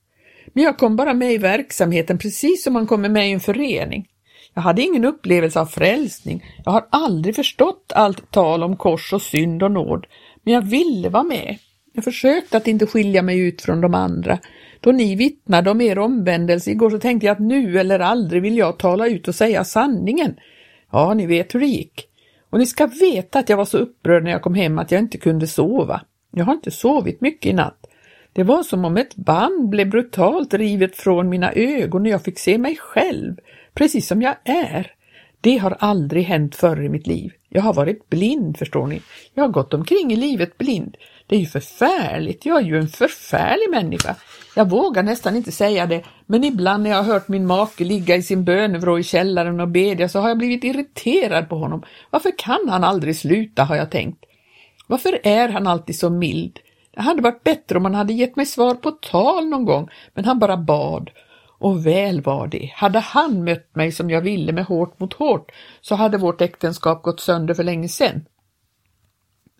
Men 0.54 0.64
jag 0.64 0.78
kom 0.78 0.96
bara 0.96 1.14
med 1.14 1.34
i 1.34 1.38
verksamheten 1.38 2.18
precis 2.18 2.64
som 2.64 2.74
man 2.74 2.88
kommer 2.88 3.10
med 3.10 3.30
i 3.30 3.32
en 3.32 3.40
förening. 3.40 4.08
Jag 4.56 4.62
hade 4.62 4.82
ingen 4.82 5.06
upplevelse 5.06 5.60
av 5.60 5.66
frälsning. 5.66 6.46
Jag 6.66 6.72
har 6.72 6.86
aldrig 6.90 7.36
förstått 7.36 7.92
allt 7.96 8.32
tal 8.32 8.64
om 8.64 8.78
kors 8.78 9.14
och 9.14 9.22
synd 9.22 9.64
och 9.64 9.72
nåd, 9.72 10.08
men 10.44 10.54
jag 10.54 10.62
ville 10.62 11.10
vara 11.10 11.24
med. 11.24 11.58
Jag 11.94 12.04
försökte 12.04 12.58
att 12.58 12.68
inte 12.68 12.86
skilja 12.86 13.22
mig 13.22 13.40
ut 13.40 13.62
från 13.62 13.82
de 13.82 13.94
andra. 13.94 14.40
Då 14.80 14.92
ni 14.92 15.16
vittnade 15.16 15.72
om 15.72 15.82
er 15.82 16.00
omvändelse 16.00 16.72
igår 16.72 16.90
så 16.90 17.00
tänkte 17.00 17.26
jag 17.26 17.34
att 17.34 17.40
nu 17.40 17.80
eller 17.80 18.00
aldrig 18.00 18.42
vill 18.42 18.58
jag 18.58 18.80
tala 18.80 19.08
ut 19.08 19.28
och 19.28 19.36
säga 19.36 19.64
sanningen. 19.64 20.36
Ja, 20.92 21.14
ni 21.14 21.26
vet 21.26 21.56
hur 21.56 21.60
det 21.60 21.66
gick. 21.66 22.08
Och 22.50 22.60
ni 22.60 22.66
ska 22.66 22.88
veta 22.88 23.40
att 23.40 23.50
jag 23.50 23.58
var 23.58 23.66
så 23.66 23.78
upprörd 23.78 24.24
när 24.24 24.32
jag 24.32 24.42
kom 24.42 24.56
hem 24.56 24.80
att 24.80 24.92
jag 24.92 25.02
inte 25.02 25.18
kunde 25.18 25.48
sova. 25.48 26.02
Jag 26.32 26.46
har 26.46 26.54
inte 26.54 26.72
sovit 26.72 27.22
mycket 27.22 27.46
i 27.46 27.54
natt. 27.54 27.86
Det 28.34 28.44
var 28.44 28.64
som 28.64 28.86
om 28.86 28.98
ett 28.98 29.16
band 29.16 29.70
blev 29.70 29.90
brutalt 29.90 30.54
rivet 30.54 30.96
från 30.96 31.30
mina 31.30 31.54
ögon 31.54 32.02
och 32.02 32.08
jag 32.08 32.24
fick 32.24 32.40
se 32.40 32.58
mig 32.58 32.76
själv, 32.76 33.36
precis 33.76 34.08
som 34.08 34.22
jag 34.22 34.36
är. 34.44 34.92
Det 35.42 35.58
har 35.58 35.78
aldrig 35.80 36.24
hänt 36.24 36.56
förr 36.56 36.84
i 36.84 36.90
mitt 36.90 37.08
liv. 37.08 37.32
Jag 37.50 37.62
har 37.62 37.74
varit 37.74 38.10
blind, 38.10 38.58
förstår 38.58 38.88
ni. 38.88 39.02
Jag 39.34 39.44
har 39.44 39.50
gått 39.50 39.74
omkring 39.74 40.14
i 40.14 40.16
livet 40.16 40.58
blind. 40.58 40.98
Det 41.28 41.36
är 41.36 41.40
ju 41.40 41.46
förfärligt. 41.46 42.46
Jag 42.46 42.58
är 42.58 42.66
ju 42.66 42.78
en 42.78 42.88
förfärlig 42.88 43.70
människa. 43.72 44.16
Jag 44.56 44.70
vågar 44.70 45.04
nästan 45.04 45.36
inte 45.36 45.52
säga 45.52 45.86
det, 45.86 46.04
men 46.26 46.44
ibland 46.44 46.84
när 46.84 46.90
jag 46.90 46.98
har 46.98 47.14
hört 47.14 47.28
min 47.28 47.46
make 47.46 47.84
ligga 47.84 48.16
i 48.16 48.24
sin 48.24 48.46
bönevrå 48.46 49.00
i 49.00 49.04
källaren 49.04 49.60
och 49.60 49.68
bedja 49.68 50.10
så 50.10 50.20
har 50.20 50.28
jag 50.28 50.38
blivit 50.38 50.64
irriterad 50.64 51.50
på 51.50 51.56
honom. 51.56 51.84
Varför 52.10 52.32
kan 52.38 52.70
han 52.70 52.84
aldrig 52.84 53.16
sluta, 53.16 53.64
har 53.64 53.76
jag 53.76 53.92
tänkt. 53.92 54.26
Varför 54.88 55.20
är 55.24 55.50
han 55.50 55.68
alltid 55.68 56.00
så 56.00 56.10
mild? 56.10 56.60
Det 56.96 57.02
hade 57.02 57.22
varit 57.22 57.44
bättre 57.44 57.78
om 57.78 57.86
han 57.86 57.96
hade 57.96 58.14
gett 58.14 58.36
mig 58.36 58.46
svar 58.46 58.76
på 58.76 58.92
tal 58.92 59.48
någon 59.48 59.66
gång, 59.66 59.90
men 60.14 60.26
han 60.26 60.40
bara 60.40 60.58
bad. 60.58 61.10
Och 61.58 61.86
väl 61.86 62.22
var 62.22 62.48
det. 62.48 62.72
Hade 62.76 63.00
han 63.00 63.44
mött 63.44 63.76
mig 63.76 63.92
som 63.92 64.10
jag 64.10 64.22
ville 64.22 64.52
med 64.52 64.66
hårt 64.66 65.00
mot 65.00 65.14
hårt 65.14 65.52
så 65.82 65.96
hade 65.96 66.18
vårt 66.18 66.42
äktenskap 66.42 67.04
gått 67.04 67.20
sönder 67.20 67.54
för 67.54 67.64
länge 67.64 67.90
sedan. 67.90 68.26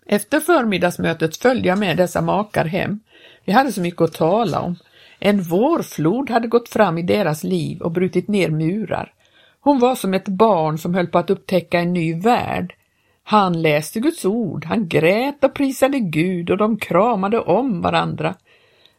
Efter 0.06 0.40
förmiddagsmötet 0.40 1.36
följde 1.36 1.68
jag 1.68 1.78
med 1.78 1.96
dessa 1.96 2.20
makar 2.20 2.64
hem. 2.64 3.00
Vi 3.44 3.52
hade 3.52 3.72
så 3.72 3.80
mycket 3.80 4.00
att 4.00 4.12
tala 4.12 4.60
om. 4.60 4.76
En 5.18 5.42
vårflod 5.42 6.30
hade 6.30 6.48
gått 6.48 6.68
fram 6.68 6.98
i 6.98 7.02
deras 7.02 7.44
liv 7.44 7.80
och 7.80 7.92
brutit 7.92 8.28
ner 8.28 8.50
murar. 8.50 9.12
Hon 9.60 9.78
var 9.78 9.94
som 9.94 10.14
ett 10.14 10.28
barn 10.28 10.78
som 10.78 10.94
höll 10.94 11.06
på 11.06 11.18
att 11.18 11.30
upptäcka 11.30 11.80
en 11.80 11.92
ny 11.92 12.20
värld. 12.20 12.74
Han 13.22 13.62
läste 13.62 14.00
Guds 14.00 14.24
ord, 14.24 14.64
han 14.64 14.88
grät 14.88 15.44
och 15.44 15.54
prisade 15.54 15.98
Gud 15.98 16.50
och 16.50 16.56
de 16.56 16.76
kramade 16.78 17.38
om 17.38 17.82
varandra. 17.82 18.34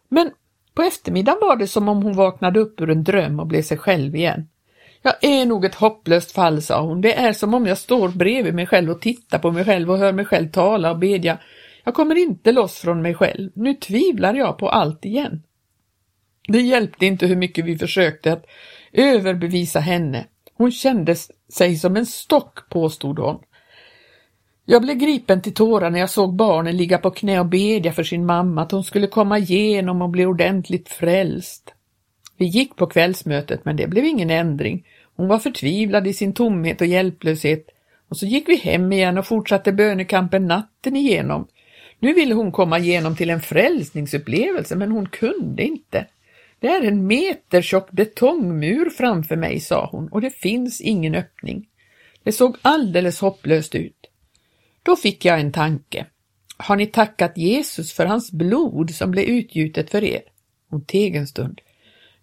Men 0.10 0.32
på 0.78 0.84
eftermiddagen 0.84 1.40
var 1.42 1.56
det 1.56 1.68
som 1.68 1.90
om 1.90 2.04
hon 2.04 2.14
vaknade 2.14 2.60
upp 2.60 2.82
ur 2.82 2.90
en 2.90 3.04
dröm 3.04 3.40
och 3.40 3.48
blev 3.48 3.62
sig 3.62 3.78
själv 3.78 4.16
igen. 4.16 4.48
Jag 5.02 5.14
är 5.22 5.46
nog 5.46 5.66
ett 5.66 5.76
hopplöst 5.76 6.32
fall, 6.32 6.62
sa 6.62 6.82
hon. 6.82 7.02
Det 7.02 7.14
är 7.14 7.34
som 7.34 7.54
om 7.54 7.66
jag 7.66 7.78
står 7.78 8.10
bredvid 8.10 8.54
mig 8.54 8.68
själv 8.68 8.92
och 8.92 9.02
tittar 9.02 9.40
på 9.40 9.52
mig 9.52 9.66
själv 9.66 9.92
och 9.92 9.98
hör 9.98 10.14
mig 10.14 10.26
själv 10.26 10.52
tala 10.52 10.92
och 10.92 10.98
bedja. 10.98 11.38
Jag 11.84 11.94
kommer 11.94 12.16
inte 12.16 12.52
loss 12.52 12.78
från 12.78 13.02
mig 13.02 13.14
själv. 13.14 13.52
Nu 13.56 13.74
tvivlar 13.74 14.34
jag 14.34 14.58
på 14.58 14.70
allt 14.70 15.06
igen. 15.06 15.44
Det 16.48 16.62
hjälpte 16.62 17.06
inte 17.06 17.28
hur 17.28 17.36
mycket 17.36 17.66
vi 17.66 17.78
försökte 17.78 18.34
att 18.34 18.46
överbevisa 18.92 19.80
henne. 19.80 20.26
Hon 20.54 20.72
kände 20.72 21.16
sig 21.54 21.76
som 21.76 21.98
en 21.98 22.06
stock, 22.06 22.70
påstod 22.70 23.20
hon. 23.20 23.40
Jag 24.70 24.82
blev 24.82 24.98
gripen 24.98 25.42
till 25.42 25.54
tårar 25.54 25.90
när 25.90 26.00
jag 26.00 26.10
såg 26.10 26.36
barnen 26.36 26.78
ligga 26.78 26.98
på 26.98 27.12
knä 27.12 27.40
och 27.40 27.46
bedja 27.46 27.92
för 27.92 28.04
sin 28.04 28.26
mamma 28.26 28.62
att 28.62 28.72
hon 28.72 28.84
skulle 28.84 29.08
komma 29.08 29.38
igenom 29.38 30.02
och 30.02 30.10
bli 30.10 30.26
ordentligt 30.26 30.90
frälst. 30.90 31.74
Vi 32.38 32.46
gick 32.46 32.76
på 32.76 32.88
kvällsmötet 32.88 33.66
men 33.66 33.76
det 33.76 33.88
blev 33.88 34.06
ingen 34.06 34.30
ändring. 34.30 34.88
Hon 35.16 35.28
var 35.28 35.40
förtvivlad 35.40 36.08
i 36.08 36.14
sin 36.14 36.34
tomhet 36.34 36.82
och 36.82 36.88
hjälplöshet 36.88 37.68
och 38.10 38.18
så 38.18 38.26
gick 38.26 38.50
vi 38.50 38.56
hem 38.56 38.94
igen 38.94 39.18
och 39.18 39.28
fortsatte 39.28 39.72
bönekampen 39.72 40.46
natten 40.46 40.96
igenom. 40.96 41.48
Nu 42.00 42.14
ville 42.14 42.34
hon 42.34 42.52
komma 42.52 42.80
igenom 42.80 43.16
till 43.16 43.30
en 43.30 43.42
frälsningsupplevelse 43.42 44.76
men 44.76 44.92
hon 44.92 45.10
kunde 45.10 45.64
inte. 45.64 46.06
Det 46.60 46.68
är 46.68 46.82
en 46.82 47.08
metertjock 47.08 47.92
betongmur 47.92 48.90
framför 48.90 49.36
mig, 49.36 49.60
sa 49.60 49.90
hon, 49.92 50.08
och 50.08 50.22
det 50.22 50.30
finns 50.30 50.82
ingen 50.82 51.16
öppning. 51.16 51.68
Det 52.24 52.32
såg 52.32 52.58
alldeles 52.62 53.20
hopplöst 53.20 53.76
ut. 53.76 54.08
Då 54.88 54.96
fick 54.96 55.26
jag 55.26 55.40
en 55.40 55.52
tanke. 55.52 56.06
Har 56.58 56.76
ni 56.76 56.88
tackat 56.88 57.38
Jesus 57.38 57.94
för 57.94 58.06
hans 58.06 58.32
blod 58.32 58.96
som 58.96 59.12
blev 59.12 59.26
utgjutet 59.26 59.90
för 59.90 60.04
er? 60.04 60.22
Hon 60.70 60.86
teg 60.86 61.16
en 61.16 61.28
stund. 61.28 61.62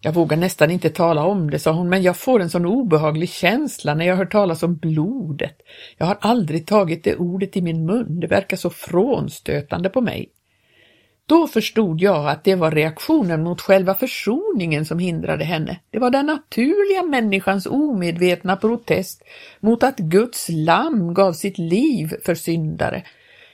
Jag 0.01 0.13
vågar 0.13 0.37
nästan 0.37 0.71
inte 0.71 0.89
tala 0.89 1.25
om 1.25 1.49
det, 1.49 1.59
sa 1.59 1.71
hon, 1.71 1.89
men 1.89 2.03
jag 2.03 2.17
får 2.17 2.39
en 2.39 2.49
sån 2.49 2.65
obehaglig 2.65 3.29
känsla 3.29 3.93
när 3.93 4.05
jag 4.05 4.15
hör 4.15 4.25
talas 4.25 4.63
om 4.63 4.75
blodet. 4.77 5.57
Jag 5.97 6.05
har 6.05 6.17
aldrig 6.21 6.67
tagit 6.67 7.03
det 7.03 7.15
ordet 7.15 7.57
i 7.57 7.61
min 7.61 7.85
mun, 7.85 8.19
det 8.19 8.27
verkar 8.27 8.57
så 8.57 8.69
frånstötande 8.69 9.89
på 9.89 10.01
mig. 10.01 10.29
Då 11.27 11.47
förstod 11.47 12.01
jag 12.01 12.29
att 12.29 12.43
det 12.43 12.55
var 12.55 12.71
reaktionen 12.71 13.43
mot 13.43 13.61
själva 13.61 13.93
försoningen 13.93 14.85
som 14.85 14.99
hindrade 14.99 15.43
henne. 15.43 15.79
Det 15.89 15.99
var 15.99 16.09
den 16.09 16.25
naturliga 16.25 17.03
människans 17.03 17.65
omedvetna 17.65 18.55
protest 18.55 19.23
mot 19.59 19.83
att 19.83 19.97
Guds 19.97 20.47
lamm 20.49 21.13
gav 21.13 21.33
sitt 21.33 21.57
liv 21.57 22.13
för 22.25 22.35
syndare. 22.35 23.03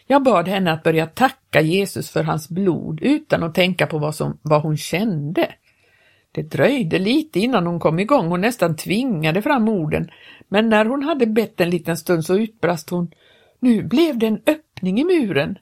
Jag 0.08 0.24
bad 0.24 0.48
henne 0.48 0.72
att 0.72 0.84
börja 0.84 1.08
tacka 1.08 1.62
Jesus 1.62 2.10
för 2.10 2.24
hans 2.24 2.50
blod 2.50 3.00
utan 3.02 3.44
att 3.44 3.56
tänka 3.56 3.88
på 3.88 3.98
vad, 3.98 4.16
som, 4.16 4.38
vad 4.42 4.62
hon 4.62 4.78
kände. 4.78 5.54
Det 6.32 6.42
dröjde 6.42 7.00
lite 7.00 7.40
innan 7.40 7.68
hon 7.68 7.80
kom 7.80 8.00
igång, 8.00 8.28
hon 8.28 8.42
nästan 8.42 8.76
tvingade 8.76 9.42
fram 9.42 9.70
orden, 9.70 10.12
men 10.48 10.70
när 10.70 10.86
hon 10.86 11.04
hade 11.04 11.26
bett 11.26 11.62
en 11.62 11.70
liten 11.70 11.98
stund 11.98 12.26
så 12.26 12.38
utbrast 12.38 12.90
hon 12.90 13.12
Nu 13.60 13.84
blev 13.84 14.18
det 14.18 14.28
en 14.28 14.42
öppning 14.46 15.00
i 15.00 15.04
muren. 15.04 15.58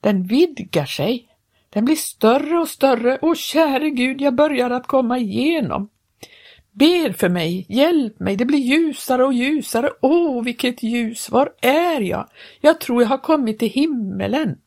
Den 0.00 0.22
vidgar 0.22 0.84
sig. 0.84 1.28
Den 1.74 1.84
blir 1.84 1.96
större 1.96 2.58
och 2.58 2.68
större 2.68 3.16
och 3.16 3.36
käre 3.36 3.90
Gud, 3.90 4.20
jag 4.20 4.34
börjar 4.34 4.70
att 4.70 4.86
komma 4.86 5.18
igenom. 5.18 5.88
Ber 6.72 7.12
för 7.12 7.28
mig, 7.28 7.66
hjälp 7.68 8.20
mig, 8.20 8.36
det 8.36 8.44
blir 8.44 8.58
ljusare 8.58 9.24
och 9.24 9.34
ljusare. 9.34 9.90
Åh, 10.00 10.44
vilket 10.44 10.82
ljus, 10.82 11.30
var 11.30 11.52
är 11.60 12.00
jag? 12.00 12.28
Jag 12.60 12.80
tror 12.80 13.02
jag 13.02 13.08
har 13.08 13.18
kommit 13.18 13.58
till 13.58 13.68
himmelen. 13.68 14.58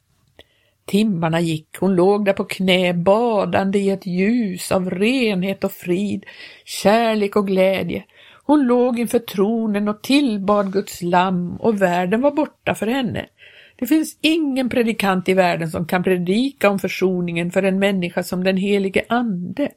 Timmarna 0.85 1.39
gick, 1.39 1.77
hon 1.79 1.95
låg 1.95 2.25
där 2.25 2.33
på 2.33 2.43
knä 2.43 2.93
badande 2.93 3.79
i 3.79 3.89
ett 3.89 4.05
ljus 4.05 4.71
av 4.71 4.89
renhet 4.89 5.63
och 5.63 5.71
frid, 5.71 6.25
kärlek 6.65 7.35
och 7.35 7.47
glädje. 7.47 8.03
Hon 8.43 8.67
låg 8.67 8.99
inför 8.99 9.19
tronen 9.19 9.87
och 9.87 10.01
tillbad 10.01 10.73
Guds 10.73 11.01
lamm 11.01 11.57
och 11.57 11.81
världen 11.81 12.21
var 12.21 12.31
borta 12.31 12.75
för 12.75 12.87
henne. 12.87 13.25
Det 13.79 13.87
finns 13.87 14.17
ingen 14.21 14.69
predikant 14.69 15.29
i 15.29 15.33
världen 15.33 15.71
som 15.71 15.85
kan 15.87 16.03
predika 16.03 16.69
om 16.69 16.79
försoningen 16.79 17.51
för 17.51 17.63
en 17.63 17.79
människa 17.79 18.23
som 18.23 18.43
den 18.43 18.57
helige 18.57 19.05
Ande. 19.09 19.71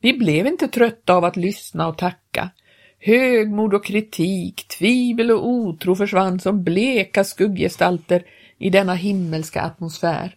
Vi 0.00 0.12
blev 0.12 0.46
inte 0.46 0.68
trötta 0.68 1.14
av 1.14 1.24
att 1.24 1.36
lyssna 1.36 1.88
och 1.88 1.98
tacka. 1.98 2.50
Högmod 2.98 3.74
och 3.74 3.84
kritik, 3.84 4.68
tvivel 4.68 5.30
och 5.30 5.48
otro 5.48 5.94
försvann 5.94 6.40
som 6.40 6.64
bleka 6.64 7.24
skugggestalter 7.24 8.22
i 8.58 8.70
denna 8.70 8.94
himmelska 8.94 9.62
atmosfär. 9.62 10.36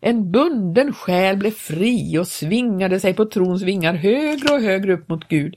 En 0.00 0.30
bunden 0.30 0.92
själ 0.92 1.36
blev 1.36 1.50
fri 1.50 2.18
och 2.18 2.28
svingade 2.28 3.00
sig 3.00 3.14
på 3.14 3.24
trons 3.24 3.62
vingar 3.62 3.94
högre 3.94 4.54
och 4.54 4.60
högre 4.60 4.92
upp 4.92 5.08
mot 5.08 5.28
Gud. 5.28 5.56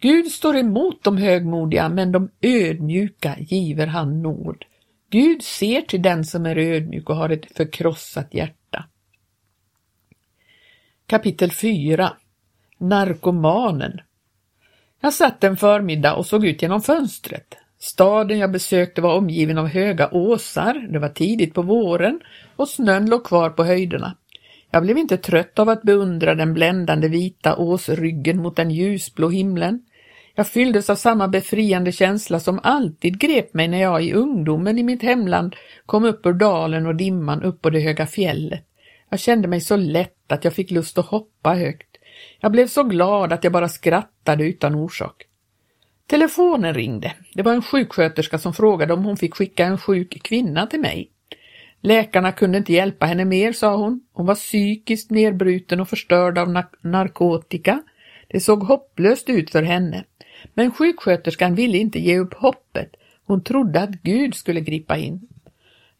Gud 0.00 0.26
står 0.26 0.56
emot 0.56 1.04
de 1.04 1.16
högmodiga, 1.16 1.88
men 1.88 2.12
de 2.12 2.28
ödmjuka 2.40 3.36
giver 3.38 3.86
han 3.86 4.22
nåd. 4.22 4.64
Gud 5.10 5.42
ser 5.42 5.82
till 5.82 6.02
den 6.02 6.24
som 6.24 6.46
är 6.46 6.56
ödmjuk 6.56 7.10
och 7.10 7.16
har 7.16 7.28
ett 7.28 7.56
förkrossat 7.56 8.34
hjärta. 8.34 8.84
Kapitel 11.06 11.52
4 11.52 12.12
Narkomanen 12.78 14.00
Jag 15.00 15.14
satt 15.14 15.44
en 15.44 15.56
förmiddag 15.56 16.14
och 16.14 16.26
såg 16.26 16.46
ut 16.46 16.62
genom 16.62 16.82
fönstret. 16.82 17.56
Staden 17.78 18.38
jag 18.38 18.52
besökte 18.52 19.00
var 19.00 19.16
omgiven 19.16 19.58
av 19.58 19.66
höga 19.66 20.10
åsar, 20.10 20.88
det 20.92 20.98
var 20.98 21.08
tidigt 21.08 21.54
på 21.54 21.62
våren 21.62 22.20
och 22.56 22.68
snön 22.68 23.06
låg 23.06 23.24
kvar 23.24 23.50
på 23.50 23.64
höjderna. 23.64 24.16
Jag 24.70 24.82
blev 24.82 24.98
inte 24.98 25.16
trött 25.16 25.58
av 25.58 25.68
att 25.68 25.82
beundra 25.82 26.34
den 26.34 26.54
bländande 26.54 27.08
vita 27.08 27.56
åsryggen 27.56 28.42
mot 28.42 28.56
den 28.56 28.70
ljusblå 28.70 29.28
himlen. 29.28 29.85
Jag 30.38 30.48
fylldes 30.48 30.90
av 30.90 30.96
samma 30.96 31.28
befriande 31.28 31.92
känsla 31.92 32.40
som 32.40 32.60
alltid 32.62 33.18
grep 33.18 33.54
mig 33.54 33.68
när 33.68 33.82
jag 33.82 34.04
i 34.04 34.12
ungdomen 34.12 34.78
i 34.78 34.82
mitt 34.82 35.02
hemland 35.02 35.56
kom 35.86 36.04
upp 36.04 36.26
ur 36.26 36.32
dalen 36.32 36.86
och 36.86 36.94
dimman 36.94 37.42
upp 37.42 37.62
på 37.62 37.70
det 37.70 37.80
höga 37.80 38.06
fjället. 38.06 38.64
Jag 39.10 39.20
kände 39.20 39.48
mig 39.48 39.60
så 39.60 39.76
lätt 39.76 40.32
att 40.32 40.44
jag 40.44 40.54
fick 40.54 40.70
lust 40.70 40.98
att 40.98 41.06
hoppa 41.06 41.54
högt. 41.54 41.96
Jag 42.40 42.52
blev 42.52 42.66
så 42.66 42.82
glad 42.82 43.32
att 43.32 43.44
jag 43.44 43.52
bara 43.52 43.68
skrattade 43.68 44.44
utan 44.44 44.74
orsak. 44.74 45.24
Telefonen 46.06 46.74
ringde. 46.74 47.12
Det 47.34 47.42
var 47.42 47.52
en 47.52 47.62
sjuksköterska 47.62 48.38
som 48.38 48.54
frågade 48.54 48.94
om 48.94 49.04
hon 49.04 49.16
fick 49.16 49.34
skicka 49.34 49.64
en 49.64 49.78
sjuk 49.78 50.22
kvinna 50.22 50.66
till 50.66 50.80
mig. 50.80 51.10
Läkarna 51.80 52.32
kunde 52.32 52.58
inte 52.58 52.72
hjälpa 52.72 53.06
henne 53.06 53.24
mer, 53.24 53.52
sa 53.52 53.76
hon. 53.76 54.00
Hon 54.12 54.26
var 54.26 54.34
psykiskt 54.34 55.10
nedbruten 55.10 55.80
och 55.80 55.88
förstörd 55.88 56.38
av 56.38 56.64
narkotika. 56.80 57.82
Det 58.28 58.40
såg 58.40 58.62
hopplöst 58.62 59.28
ut 59.28 59.50
för 59.50 59.62
henne. 59.62 60.04
Men 60.54 60.72
sjuksköterskan 60.72 61.54
ville 61.54 61.78
inte 61.78 61.98
ge 61.98 62.18
upp 62.18 62.34
hoppet. 62.34 62.96
Hon 63.26 63.42
trodde 63.42 63.82
att 63.82 64.02
Gud 64.02 64.34
skulle 64.34 64.60
gripa 64.60 64.96
in. 64.96 65.28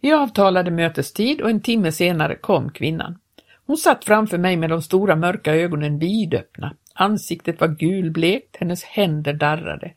Vi 0.01 0.13
avtalade 0.13 0.71
mötestid 0.71 1.41
och 1.41 1.51
en 1.51 1.61
timme 1.61 1.93
senare 1.93 2.35
kom 2.35 2.71
kvinnan. 2.71 3.19
Hon 3.67 3.77
satt 3.77 4.05
framför 4.05 4.39
mig 4.39 4.57
med 4.57 4.71
de 4.71 4.83
stora 4.83 5.17
mörka 5.17 5.55
ögonen 5.55 5.99
vidöppna. 5.99 6.75
Ansiktet 6.95 7.61
var 7.61 7.69
gulblekt, 7.69 8.57
hennes 8.57 8.85
händer 8.85 9.33
darrade. 9.33 9.93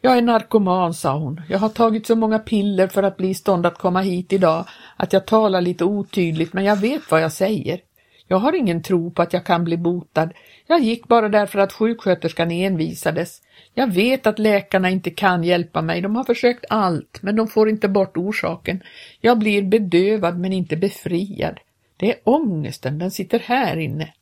Jag 0.00 0.18
är 0.18 0.22
narkoman, 0.22 0.94
sa 0.94 1.18
hon. 1.18 1.40
Jag 1.48 1.58
har 1.58 1.68
tagit 1.68 2.06
så 2.06 2.16
många 2.16 2.38
piller 2.38 2.88
för 2.88 3.02
att 3.02 3.16
bli 3.16 3.28
i 3.28 3.34
stånd 3.34 3.66
att 3.66 3.78
komma 3.78 4.00
hit 4.00 4.32
idag 4.32 4.66
att 4.96 5.12
jag 5.12 5.26
talar 5.26 5.60
lite 5.60 5.84
otydligt, 5.84 6.52
men 6.52 6.64
jag 6.64 6.76
vet 6.76 7.10
vad 7.10 7.22
jag 7.22 7.32
säger. 7.32 7.80
Jag 8.28 8.36
har 8.36 8.52
ingen 8.52 8.82
tro 8.82 9.10
på 9.10 9.22
att 9.22 9.32
jag 9.32 9.44
kan 9.44 9.64
bli 9.64 9.76
botad. 9.76 10.32
Jag 10.66 10.80
gick 10.80 11.08
bara 11.08 11.28
därför 11.28 11.58
att 11.58 11.72
sjuksköterskan 11.72 12.50
envisades. 12.50 13.42
Jag 13.74 13.92
vet 13.92 14.26
att 14.26 14.38
läkarna 14.38 14.90
inte 14.90 15.10
kan 15.10 15.44
hjälpa 15.44 15.82
mig. 15.82 16.00
De 16.00 16.16
har 16.16 16.24
försökt 16.24 16.64
allt, 16.68 17.18
men 17.22 17.36
de 17.36 17.48
får 17.48 17.68
inte 17.68 17.88
bort 17.88 18.16
orsaken. 18.16 18.82
Jag 19.20 19.38
blir 19.38 19.62
bedövad 19.62 20.38
men 20.38 20.52
inte 20.52 20.76
befriad. 20.76 21.60
Det 21.96 22.12
är 22.12 22.18
ångesten, 22.24 22.98
den 22.98 23.10
sitter 23.10 23.38
här 23.38 23.76
inne. 23.76 24.12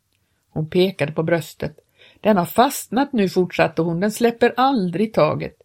Hon 0.52 0.71
pekade 0.71 1.12
på 1.12 1.23
bröstet. 1.23 1.76
Den 2.21 2.37
har 2.37 2.47
fastnat 2.47 3.12
nu, 3.12 3.28
fortsatte 3.28 3.82
hon, 3.82 4.00
den 4.00 4.11
släpper 4.11 4.54
aldrig 4.56 5.14
taget. 5.14 5.56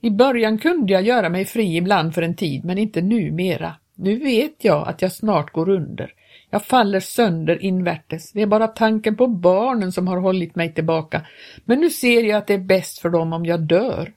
I 0.00 0.10
början 0.10 0.58
kunde 0.58 0.92
jag 0.92 1.02
göra 1.02 1.28
mig 1.28 1.44
fri 1.44 1.76
ibland 1.76 2.14
för 2.14 2.22
en 2.22 2.36
tid, 2.36 2.64
men 2.64 2.78
inte 2.78 3.02
numera. 3.02 3.74
Nu 3.94 4.18
vet 4.18 4.64
jag 4.64 4.88
att 4.88 5.02
jag 5.02 5.12
snart 5.12 5.52
går 5.52 5.68
under. 5.68 6.14
Jag 6.50 6.64
faller 6.64 7.00
sönder 7.00 7.62
invärtes. 7.62 8.32
Det 8.32 8.42
är 8.42 8.46
bara 8.46 8.68
tanken 8.68 9.16
på 9.16 9.26
barnen 9.26 9.92
som 9.92 10.08
har 10.08 10.16
hållit 10.16 10.56
mig 10.56 10.74
tillbaka. 10.74 11.26
Men 11.64 11.80
nu 11.80 11.90
ser 11.90 12.24
jag 12.24 12.38
att 12.38 12.46
det 12.46 12.54
är 12.54 12.58
bäst 12.58 12.98
för 12.98 13.10
dem 13.10 13.32
om 13.32 13.46
jag 13.46 13.60
dör. 13.60 14.12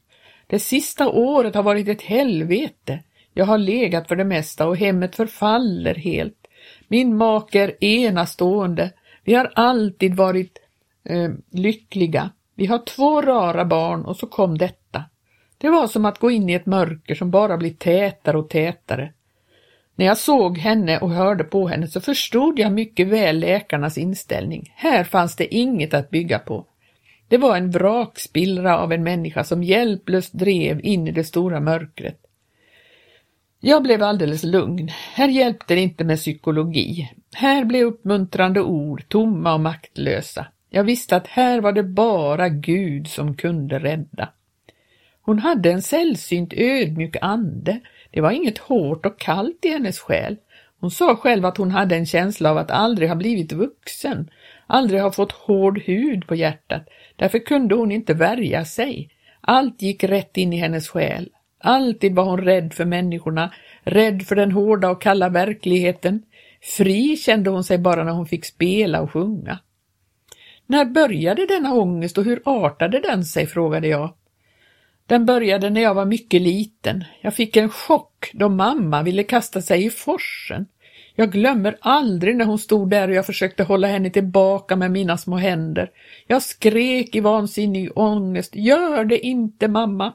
Det 0.47 0.59
sista 0.59 1.09
året 1.09 1.55
har 1.55 1.63
varit 1.63 1.87
ett 1.87 2.01
helvete. 2.01 2.99
Jag 3.33 3.45
har 3.45 3.57
legat 3.57 4.07
för 4.07 4.15
det 4.15 4.23
mesta 4.23 4.67
och 4.67 4.77
hemmet 4.77 5.15
förfaller 5.15 5.95
helt. 5.95 6.47
Min 6.87 7.17
make 7.17 7.59
är 7.59 7.83
enastående. 7.83 8.91
Vi 9.23 9.33
har 9.33 9.51
alltid 9.55 10.15
varit 10.15 10.57
eh, 11.03 11.31
lyckliga. 11.51 12.29
Vi 12.55 12.65
har 12.65 12.77
två 12.77 13.21
rara 13.21 13.65
barn 13.65 14.05
och 14.05 14.17
så 14.17 14.27
kom 14.27 14.57
detta. 14.57 15.03
Det 15.57 15.69
var 15.69 15.87
som 15.87 16.05
att 16.05 16.19
gå 16.19 16.31
in 16.31 16.49
i 16.49 16.53
ett 16.53 16.65
mörker 16.65 17.15
som 17.15 17.31
bara 17.31 17.57
blir 17.57 17.73
tätare 17.73 18.37
och 18.37 18.49
tätare. 18.49 19.13
När 19.95 20.05
jag 20.05 20.17
såg 20.17 20.57
henne 20.57 20.99
och 20.99 21.11
hörde 21.11 21.43
på 21.43 21.67
henne 21.67 21.87
så 21.87 22.01
förstod 22.01 22.59
jag 22.59 22.71
mycket 22.71 23.07
väl 23.07 23.39
läkarnas 23.39 23.97
inställning. 23.97 24.73
Här 24.75 25.03
fanns 25.03 25.35
det 25.35 25.55
inget 25.55 25.93
att 25.93 26.09
bygga 26.09 26.39
på. 26.39 26.65
Det 27.27 27.37
var 27.37 27.57
en 27.57 27.71
vrakspillra 27.71 28.77
av 28.79 28.93
en 28.93 29.03
människa 29.03 29.43
som 29.43 29.63
hjälplöst 29.63 30.33
drev 30.33 30.85
in 30.85 31.07
i 31.07 31.11
det 31.11 31.23
stora 31.23 31.59
mörkret. 31.59 32.19
Jag 33.59 33.83
blev 33.83 34.03
alldeles 34.03 34.43
lugn. 34.43 34.89
Här 35.13 35.27
hjälpte 35.27 35.75
det 35.75 35.81
inte 35.81 36.03
med 36.03 36.17
psykologi. 36.17 37.11
Här 37.33 37.65
blev 37.65 37.87
uppmuntrande 37.87 38.61
ord 38.61 39.03
tomma 39.07 39.53
och 39.53 39.59
maktlösa. 39.59 40.45
Jag 40.69 40.83
visste 40.83 41.15
att 41.15 41.27
här 41.27 41.61
var 41.61 41.71
det 41.71 41.83
bara 41.83 42.49
Gud 42.49 43.07
som 43.07 43.35
kunde 43.35 43.79
rädda. 43.79 44.29
Hon 45.21 45.39
hade 45.39 45.71
en 45.71 45.81
sällsynt 45.81 46.53
ödmjuk 46.53 47.15
ande. 47.21 47.79
Det 48.13 48.21
var 48.21 48.31
inget 48.31 48.57
hårt 48.57 49.05
och 49.05 49.19
kallt 49.19 49.65
i 49.65 49.69
hennes 49.69 49.99
själ. 49.99 50.37
Hon 50.79 50.91
sa 50.91 51.15
själv 51.15 51.45
att 51.45 51.57
hon 51.57 51.71
hade 51.71 51.95
en 51.95 52.05
känsla 52.05 52.51
av 52.51 52.57
att 52.57 52.71
aldrig 52.71 53.09
ha 53.09 53.15
blivit 53.15 53.51
vuxen, 53.51 54.29
aldrig 54.67 55.01
ha 55.01 55.11
fått 55.11 55.31
hård 55.31 55.79
hud 55.79 56.27
på 56.27 56.35
hjärtat. 56.35 56.89
Därför 57.15 57.39
kunde 57.39 57.75
hon 57.75 57.91
inte 57.91 58.13
värja 58.13 58.65
sig. 58.65 59.09
Allt 59.41 59.81
gick 59.81 60.03
rätt 60.03 60.37
in 60.37 60.53
i 60.53 60.57
hennes 60.57 60.87
själ. 60.87 61.29
Alltid 61.59 62.15
var 62.15 62.23
hon 62.23 62.41
rädd 62.41 62.73
för 62.73 62.85
människorna, 62.85 63.53
rädd 63.83 64.23
för 64.23 64.35
den 64.35 64.51
hårda 64.51 64.89
och 64.89 65.01
kalla 65.01 65.29
verkligheten. 65.29 66.23
Fri 66.61 67.17
kände 67.17 67.49
hon 67.49 67.63
sig 67.63 67.77
bara 67.77 68.03
när 68.03 68.11
hon 68.11 68.25
fick 68.25 68.45
spela 68.45 69.01
och 69.01 69.11
sjunga. 69.11 69.59
När 70.67 70.85
började 70.85 71.45
denna 71.45 71.73
ångest 71.73 72.17
och 72.17 72.23
hur 72.23 72.41
artade 72.45 72.99
den 72.99 73.25
sig, 73.25 73.47
frågade 73.47 73.87
jag. 73.87 74.13
Den 75.13 75.25
började 75.25 75.69
när 75.69 75.81
jag 75.81 75.93
var 75.93 76.05
mycket 76.05 76.41
liten. 76.41 77.03
Jag 77.21 77.33
fick 77.33 77.57
en 77.57 77.69
chock 77.69 78.31
då 78.33 78.49
mamma 78.49 79.03
ville 79.03 79.23
kasta 79.23 79.61
sig 79.61 79.85
i 79.85 79.89
forsen. 79.89 80.65
Jag 81.15 81.31
glömmer 81.31 81.77
aldrig 81.81 82.35
när 82.35 82.45
hon 82.45 82.59
stod 82.59 82.89
där 82.89 83.07
och 83.07 83.13
jag 83.13 83.25
försökte 83.25 83.63
hålla 83.63 83.87
henne 83.87 84.09
tillbaka 84.09 84.75
med 84.75 84.91
mina 84.91 85.17
små 85.17 85.37
händer. 85.37 85.91
Jag 86.27 86.41
skrek 86.41 87.15
i 87.15 87.19
vansinnig 87.19 87.97
ångest, 87.97 88.55
gör 88.55 89.05
det 89.05 89.25
inte 89.25 89.67
mamma! 89.67 90.13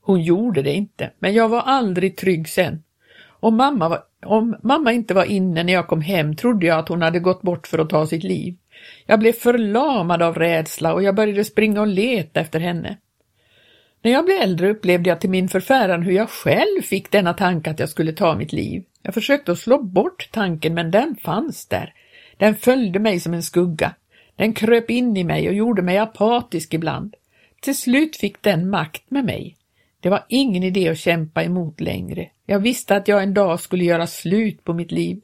Hon 0.00 0.22
gjorde 0.22 0.62
det 0.62 0.72
inte, 0.72 1.10
men 1.18 1.34
jag 1.34 1.48
var 1.48 1.60
aldrig 1.60 2.16
trygg 2.16 2.48
sen. 2.48 2.82
Om 3.28 3.56
mamma, 3.56 3.88
var, 3.88 4.02
om 4.26 4.56
mamma 4.62 4.92
inte 4.92 5.14
var 5.14 5.24
inne 5.24 5.62
när 5.62 5.72
jag 5.72 5.86
kom 5.86 6.00
hem 6.00 6.36
trodde 6.36 6.66
jag 6.66 6.78
att 6.78 6.88
hon 6.88 7.02
hade 7.02 7.18
gått 7.18 7.42
bort 7.42 7.66
för 7.66 7.78
att 7.78 7.90
ta 7.90 8.06
sitt 8.06 8.24
liv. 8.24 8.56
Jag 9.06 9.18
blev 9.18 9.32
förlamad 9.32 10.22
av 10.22 10.34
rädsla 10.34 10.94
och 10.94 11.02
jag 11.02 11.14
började 11.14 11.44
springa 11.44 11.80
och 11.80 11.86
leta 11.86 12.40
efter 12.40 12.60
henne. 12.60 12.96
När 14.06 14.12
jag 14.12 14.24
blev 14.24 14.42
äldre 14.42 14.70
upplevde 14.70 15.10
jag 15.10 15.20
till 15.20 15.30
min 15.30 15.48
förfäran 15.48 16.02
hur 16.02 16.12
jag 16.12 16.30
själv 16.30 16.82
fick 16.82 17.10
denna 17.10 17.34
tanke 17.34 17.70
att 17.70 17.78
jag 17.78 17.88
skulle 17.88 18.12
ta 18.12 18.34
mitt 18.34 18.52
liv. 18.52 18.84
Jag 19.02 19.14
försökte 19.14 19.52
att 19.52 19.58
slå 19.58 19.82
bort 19.82 20.28
tanken, 20.32 20.74
men 20.74 20.90
den 20.90 21.16
fanns 21.16 21.66
där. 21.66 21.94
Den 22.36 22.54
följde 22.54 22.98
mig 22.98 23.20
som 23.20 23.34
en 23.34 23.42
skugga. 23.42 23.94
Den 24.36 24.52
kröp 24.52 24.90
in 24.90 25.16
i 25.16 25.24
mig 25.24 25.48
och 25.48 25.54
gjorde 25.54 25.82
mig 25.82 25.98
apatisk 25.98 26.74
ibland. 26.74 27.14
Till 27.60 27.76
slut 27.76 28.16
fick 28.16 28.42
den 28.42 28.70
makt 28.70 29.10
med 29.10 29.24
mig. 29.24 29.56
Det 30.00 30.08
var 30.08 30.24
ingen 30.28 30.62
idé 30.62 30.88
att 30.88 30.98
kämpa 30.98 31.42
emot 31.42 31.80
längre. 31.80 32.28
Jag 32.46 32.58
visste 32.58 32.96
att 32.96 33.08
jag 33.08 33.22
en 33.22 33.34
dag 33.34 33.60
skulle 33.60 33.84
göra 33.84 34.06
slut 34.06 34.64
på 34.64 34.74
mitt 34.74 34.92
liv. 34.92 35.20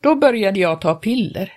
Då 0.00 0.14
började 0.14 0.60
jag 0.60 0.80
ta 0.80 0.94
piller. 0.94 1.52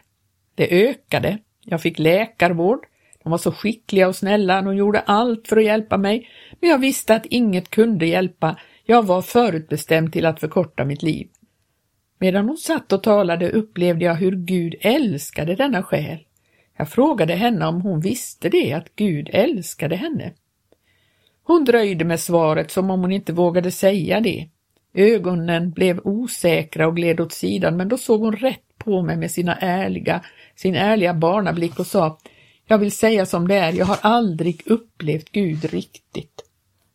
Det 0.56 0.90
ökade. 0.90 1.38
Jag 1.66 1.82
fick 1.82 2.00
läkarvård. 2.00 2.86
De 3.30 3.32
var 3.32 3.38
så 3.38 3.52
skickliga 3.52 4.08
och 4.08 4.16
snälla, 4.16 4.62
de 4.62 4.76
gjorde 4.76 5.00
allt 5.00 5.48
för 5.48 5.58
att 5.58 5.64
hjälpa 5.64 5.98
mig, 5.98 6.30
men 6.60 6.70
jag 6.70 6.78
visste 6.78 7.16
att 7.16 7.26
inget 7.26 7.70
kunde 7.70 8.06
hjälpa. 8.06 8.56
Jag 8.86 9.06
var 9.06 9.22
förutbestämd 9.22 10.14
till 10.14 10.26
att 10.26 10.40
förkorta 10.40 10.86
mitt 10.86 11.04
liv. 11.04 11.28
Medan 12.20 12.48
hon 12.48 12.58
satt 12.58 12.94
och 12.94 13.04
talade 13.04 13.50
upplevde 13.50 14.06
jag 14.06 14.16
hur 14.16 14.36
Gud 14.36 14.76
älskade 14.82 15.56
denna 15.56 15.84
själ. 15.84 16.20
Jag 16.78 16.90
frågade 16.90 17.34
henne 17.34 17.68
om 17.68 17.82
hon 17.82 18.00
visste 18.00 18.50
det, 18.50 18.74
att 18.74 18.96
Gud 18.96 19.30
älskade 19.34 19.96
henne. 19.96 20.34
Hon 21.44 21.66
dröjde 21.66 22.06
med 22.06 22.20
svaret 22.20 22.72
som 22.72 22.92
om 22.92 23.02
hon 23.02 23.12
inte 23.12 23.34
vågade 23.34 23.72
säga 23.72 24.20
det. 24.20 24.50
Ögonen 24.94 25.72
blev 25.72 26.00
osäkra 26.04 26.88
och 26.88 26.96
gled 26.96 27.20
åt 27.20 27.34
sidan, 27.34 27.78
men 27.78 27.90
då 27.90 27.98
såg 27.98 28.22
hon 28.22 28.36
rätt 28.36 28.78
på 28.78 29.02
mig 29.02 29.18
med 29.18 29.32
sina 29.32 29.56
ärliga, 29.56 30.22
sin 30.56 30.76
ärliga 30.76 31.14
barnablick 31.14 31.80
och 31.80 31.88
sa 31.88 32.18
jag 32.72 32.78
vill 32.78 32.92
säga 32.92 33.26
som 33.26 33.48
det 33.48 33.56
är, 33.56 33.74
jag 33.74 33.86
har 33.86 33.98
aldrig 34.02 34.62
upplevt 34.66 35.32
Gud 35.32 35.66
riktigt. 35.66 36.42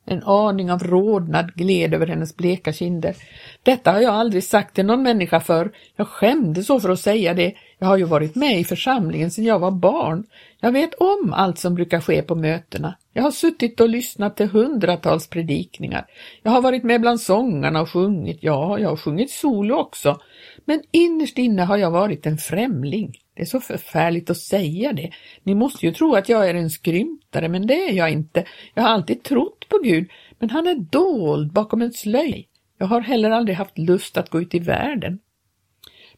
En 0.06 0.22
aning 0.22 0.72
av 0.72 0.82
rodnad 0.82 1.54
gled 1.54 1.94
över 1.94 2.06
hennes 2.06 2.36
bleka 2.36 2.72
kinder. 2.72 3.16
Detta 3.62 3.92
har 3.92 4.00
jag 4.00 4.14
aldrig 4.14 4.44
sagt 4.44 4.74
till 4.74 4.86
någon 4.86 5.02
människa 5.02 5.40
för. 5.40 5.72
Jag 5.96 6.08
skämde 6.08 6.64
så 6.64 6.80
för 6.80 6.88
att 6.88 7.00
säga 7.00 7.34
det. 7.34 7.54
Jag 7.78 7.86
har 7.86 7.96
ju 7.96 8.04
varit 8.04 8.34
med 8.34 8.60
i 8.60 8.64
församlingen 8.64 9.30
sedan 9.30 9.44
jag 9.44 9.58
var 9.58 9.70
barn. 9.70 10.24
Jag 10.60 10.72
vet 10.72 10.94
om 10.94 11.32
allt 11.32 11.58
som 11.58 11.74
brukar 11.74 12.00
ske 12.00 12.22
på 12.22 12.34
mötena. 12.34 12.94
Jag 13.12 13.22
har 13.22 13.30
suttit 13.30 13.80
och 13.80 13.88
lyssnat 13.88 14.36
till 14.36 14.48
hundratals 14.48 15.26
predikningar. 15.26 16.06
Jag 16.42 16.50
har 16.50 16.62
varit 16.62 16.84
med 16.84 17.00
bland 17.00 17.20
sångarna 17.20 17.80
och 17.80 17.90
sjungit. 17.90 18.38
Ja, 18.40 18.78
jag 18.78 18.88
har 18.88 18.96
sjungit 18.96 19.30
solo 19.30 19.74
också. 19.74 20.20
Men 20.64 20.82
innerst 20.90 21.38
inne 21.38 21.62
har 21.62 21.76
jag 21.76 21.90
varit 21.90 22.26
en 22.26 22.38
främling. 22.38 23.18
Det 23.34 23.42
är 23.42 23.46
så 23.46 23.60
förfärligt 23.60 24.30
att 24.30 24.36
säga 24.36 24.92
det. 24.92 25.10
Ni 25.42 25.54
måste 25.54 25.86
ju 25.86 25.92
tro 25.92 26.14
att 26.14 26.28
jag 26.28 26.48
är 26.50 26.54
en 26.54 26.70
skrymtare, 26.70 27.48
men 27.48 27.66
det 27.66 27.88
är 27.88 27.92
jag 27.92 28.10
inte. 28.10 28.44
Jag 28.74 28.82
har 28.82 28.90
alltid 28.90 29.22
trott 29.22 29.68
på 29.68 29.78
Gud, 29.78 30.10
men 30.38 30.50
han 30.50 30.66
är 30.66 30.74
dold 30.74 31.52
bakom 31.52 31.82
en 31.82 31.92
slöj. 31.92 32.48
Jag 32.78 32.86
har 32.86 33.00
heller 33.00 33.30
aldrig 33.30 33.56
haft 33.56 33.78
lust 33.78 34.16
att 34.16 34.30
gå 34.30 34.40
ut 34.40 34.54
i 34.54 34.58
världen. 34.58 35.18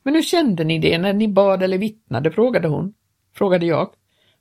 Men 0.03 0.15
hur 0.15 0.23
kände 0.23 0.65
ni 0.65 0.79
det 0.79 0.99
när 0.99 1.13
ni 1.13 1.29
bad 1.29 1.63
eller 1.63 1.79
vittnade, 1.79 2.31
frågade 2.31 2.69
hon. 2.69 2.95
Frågade 3.35 3.67
jag. 3.67 3.91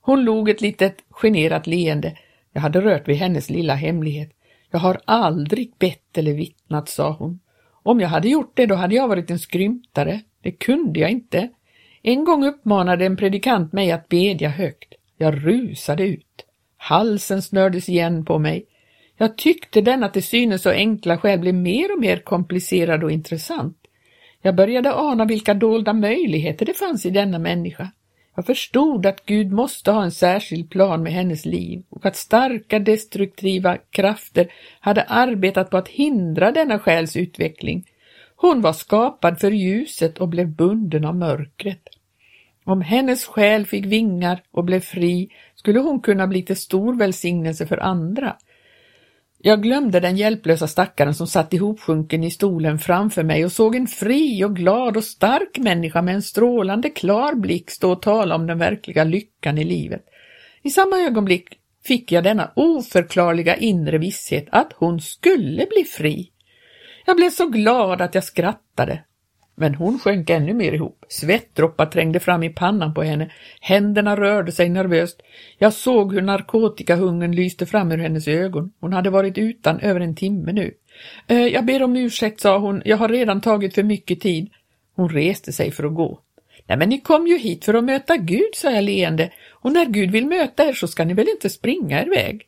Hon 0.01 0.23
log 0.23 0.49
ett 0.49 0.61
litet 0.61 0.97
generat 1.09 1.67
leende. 1.67 2.17
Jag 2.53 2.61
hade 2.61 2.81
rört 2.81 3.07
vid 3.07 3.15
hennes 3.15 3.49
lilla 3.49 3.75
hemlighet. 3.75 4.31
Jag 4.71 4.79
har 4.79 5.01
aldrig 5.05 5.73
bett 5.79 6.17
eller 6.17 6.33
vittnat, 6.33 6.89
sa 6.89 7.11
hon. 7.11 7.39
Om 7.83 7.99
jag 7.99 8.09
hade 8.09 8.29
gjort 8.29 8.51
det, 8.55 8.65
då 8.65 8.75
hade 8.75 8.95
jag 8.95 9.07
varit 9.07 9.31
en 9.31 9.39
skrymtare. 9.39 10.21
Det 10.41 10.51
kunde 10.51 10.99
jag 10.99 11.11
inte. 11.11 11.49
En 12.07 12.23
gång 12.23 12.45
uppmanade 12.45 13.05
en 13.05 13.17
predikant 13.17 13.73
mig 13.73 13.91
att 13.91 14.09
bedja 14.09 14.49
högt. 14.49 14.93
Jag 15.17 15.47
rusade 15.47 16.07
ut. 16.07 16.45
Halsen 16.77 17.41
snördes 17.41 17.89
igen 17.89 18.25
på 18.25 18.39
mig. 18.39 18.65
Jag 19.17 19.37
tyckte 19.37 19.81
denna 19.81 20.09
till 20.09 20.23
synes 20.23 20.61
så 20.61 20.69
enkla 20.69 21.17
skäl 21.17 21.39
blev 21.39 21.53
mer 21.53 21.93
och 21.93 21.99
mer 21.99 22.17
komplicerad 22.17 23.03
och 23.03 23.11
intressant. 23.11 23.77
Jag 24.41 24.55
började 24.55 24.93
ana 24.93 25.25
vilka 25.25 25.53
dolda 25.53 25.93
möjligheter 25.93 26.65
det 26.65 26.73
fanns 26.73 27.05
i 27.05 27.09
denna 27.09 27.39
människa. 27.39 27.91
Jag 28.35 28.45
förstod 28.45 29.05
att 29.05 29.25
Gud 29.25 29.51
måste 29.51 29.91
ha 29.91 30.03
en 30.03 30.11
särskild 30.11 30.69
plan 30.69 31.03
med 31.03 31.13
hennes 31.13 31.45
liv 31.45 31.83
och 31.89 32.05
att 32.05 32.15
starka 32.15 32.79
destruktiva 32.79 33.77
krafter 33.89 34.51
hade 34.79 35.03
arbetat 35.03 35.69
på 35.69 35.77
att 35.77 35.87
hindra 35.87 36.51
denna 36.51 36.79
själs 36.79 37.15
utveckling. 37.15 37.85
Hon 38.35 38.61
var 38.61 38.73
skapad 38.73 39.39
för 39.39 39.51
ljuset 39.51 40.17
och 40.17 40.27
blev 40.27 40.47
bunden 40.47 41.05
av 41.05 41.15
mörkret. 41.15 41.94
Om 42.67 42.81
hennes 42.81 43.25
själ 43.25 43.65
fick 43.65 43.85
vingar 43.85 44.43
och 44.51 44.63
blev 44.63 44.79
fri 44.79 45.29
skulle 45.55 45.79
hon 45.79 45.99
kunna 45.99 46.27
bli 46.27 46.43
till 46.43 46.57
stor 46.57 46.95
välsignelse 46.95 47.67
för 47.67 47.77
andra. 47.77 48.35
Jag 49.37 49.63
glömde 49.63 49.99
den 49.99 50.17
hjälplösa 50.17 50.67
stackaren 50.67 51.13
som 51.13 51.27
satt 51.27 51.53
ihopsjunken 51.53 52.23
i 52.23 52.31
stolen 52.31 52.79
framför 52.79 53.23
mig 53.23 53.45
och 53.45 53.51
såg 53.51 53.75
en 53.75 53.87
fri 53.87 54.43
och 54.43 54.55
glad 54.55 54.97
och 54.97 55.03
stark 55.03 55.57
människa 55.57 56.01
med 56.01 56.15
en 56.15 56.21
strålande 56.21 56.89
klar 56.89 57.35
blick 57.35 57.71
stå 57.71 57.91
och 57.91 58.01
tala 58.01 58.35
om 58.35 58.47
den 58.47 58.57
verkliga 58.57 59.03
lyckan 59.03 59.57
i 59.57 59.63
livet. 59.63 60.05
I 60.61 60.69
samma 60.69 60.97
ögonblick 60.97 61.47
fick 61.83 62.11
jag 62.11 62.23
denna 62.23 62.51
oförklarliga 62.55 63.55
inre 63.55 63.97
visshet 63.97 64.47
att 64.51 64.73
hon 64.73 65.01
skulle 65.01 65.65
bli 65.65 65.83
fri. 65.83 66.31
Jag 67.05 67.15
blev 67.15 67.29
så 67.29 67.47
glad 67.47 68.01
att 68.01 68.15
jag 68.15 68.23
skrattade 68.23 69.03
men 69.55 69.75
hon 69.75 69.99
sjönk 69.99 70.29
ännu 70.29 70.53
mer 70.53 70.71
ihop. 70.71 71.05
Svettdroppar 71.09 71.85
trängde 71.85 72.19
fram 72.19 72.43
i 72.43 72.49
pannan 72.49 72.93
på 72.93 73.03
henne. 73.03 73.31
Händerna 73.61 74.15
rörde 74.15 74.51
sig 74.51 74.69
nervöst. 74.69 75.21
Jag 75.57 75.73
såg 75.73 76.13
hur 76.13 76.21
narkotikahungern 76.21 77.35
lyste 77.35 77.65
fram 77.65 77.91
ur 77.91 77.97
hennes 77.97 78.27
ögon. 78.27 78.71
Hon 78.79 78.93
hade 78.93 79.09
varit 79.09 79.37
utan 79.37 79.79
över 79.79 79.99
en 79.99 80.15
timme 80.15 80.51
nu. 80.51 80.73
Eh, 81.27 81.47
jag 81.47 81.65
ber 81.65 81.83
om 81.83 81.95
ursäkt, 81.95 82.39
sa 82.39 82.57
hon. 82.57 82.81
Jag 82.85 82.97
har 82.97 83.09
redan 83.09 83.41
tagit 83.41 83.75
för 83.75 83.83
mycket 83.83 84.21
tid. 84.21 84.49
Hon 84.95 85.09
reste 85.09 85.51
sig 85.51 85.71
för 85.71 85.83
att 85.83 85.95
gå. 85.95 86.19
Nej, 86.67 86.77
men 86.77 86.89
ni 86.89 87.01
kom 87.01 87.27
ju 87.27 87.37
hit 87.37 87.65
för 87.65 87.73
att 87.73 87.83
möta 87.83 88.17
Gud, 88.17 88.55
sa 88.55 88.71
jag 88.71 88.83
leende. 88.83 89.31
Och 89.51 89.71
när 89.71 89.85
Gud 89.85 90.11
vill 90.11 90.27
möta 90.27 90.69
er 90.69 90.73
så 90.73 90.87
ska 90.87 91.05
ni 91.05 91.13
väl 91.13 91.29
inte 91.29 91.49
springa 91.49 92.01
er 92.01 92.09
väg? 92.09 92.41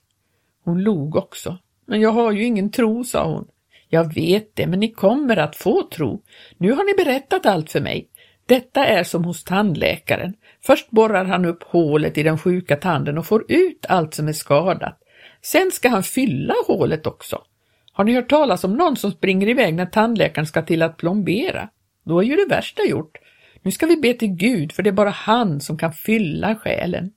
Hon 0.63 0.83
log 0.83 1.15
också. 1.15 1.57
Men 1.85 2.01
jag 2.01 2.11
har 2.11 2.31
ju 2.31 2.43
ingen 2.43 2.71
tro, 2.71 3.03
sa 3.03 3.25
hon. 3.31 3.47
Jag 3.89 4.13
vet 4.13 4.55
det, 4.55 4.67
men 4.67 4.79
ni 4.79 4.91
kommer 4.91 5.37
att 5.37 5.55
få 5.55 5.83
tro. 5.83 6.21
Nu 6.57 6.71
har 6.71 6.83
ni 6.83 7.03
berättat 7.03 7.45
allt 7.45 7.71
för 7.71 7.81
mig. 7.81 8.09
Detta 8.45 8.85
är 8.85 9.03
som 9.03 9.23
hos 9.23 9.43
tandläkaren. 9.43 10.33
Först 10.65 10.89
borrar 10.89 11.25
han 11.25 11.45
upp 11.45 11.63
hålet 11.63 12.17
i 12.17 12.23
den 12.23 12.37
sjuka 12.37 12.75
tanden 12.75 13.17
och 13.17 13.25
får 13.25 13.51
ut 13.51 13.85
allt 13.89 14.13
som 14.13 14.27
är 14.27 14.33
skadat. 14.33 14.99
Sen 15.41 15.71
ska 15.71 15.89
han 15.89 16.03
fylla 16.03 16.53
hålet 16.67 17.07
också. 17.07 17.41
Har 17.91 18.03
ni 18.03 18.13
hört 18.13 18.29
talas 18.29 18.63
om 18.63 18.73
någon 18.73 18.95
som 18.95 19.11
springer 19.11 19.49
iväg 19.49 19.73
när 19.73 19.85
tandläkaren 19.85 20.47
ska 20.47 20.61
till 20.61 20.81
att 20.81 20.97
plombera? 20.97 21.69
Då 22.03 22.19
är 22.19 22.23
ju 22.23 22.35
det 22.35 22.55
värsta 22.55 22.83
gjort. 22.83 23.17
Nu 23.61 23.71
ska 23.71 23.85
vi 23.85 23.97
be 23.97 24.13
till 24.13 24.27
Gud, 24.35 24.71
för 24.71 24.83
det 24.83 24.89
är 24.89 24.91
bara 24.91 25.09
han 25.09 25.61
som 25.61 25.77
kan 25.77 25.93
fylla 25.93 26.55
själen. 26.55 27.11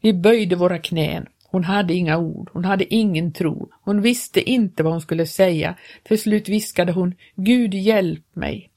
Vi 0.00 0.12
böjde 0.14 0.56
våra 0.56 0.78
knän. 0.78 1.26
Hon 1.52 1.64
hade 1.64 1.94
inga 1.94 2.18
ord, 2.18 2.50
hon 2.52 2.64
hade 2.64 2.94
ingen 2.94 3.32
tro, 3.32 3.68
hon 3.82 4.02
visste 4.02 4.50
inte 4.50 4.82
vad 4.82 4.92
hon 4.92 5.00
skulle 5.00 5.26
säga. 5.26 5.74
Till 6.02 6.18
slut 6.18 6.48
viskade 6.48 6.92
hon 6.92 7.14
Gud 7.34 7.74
hjälp 7.74 8.24
mig. 8.32 8.70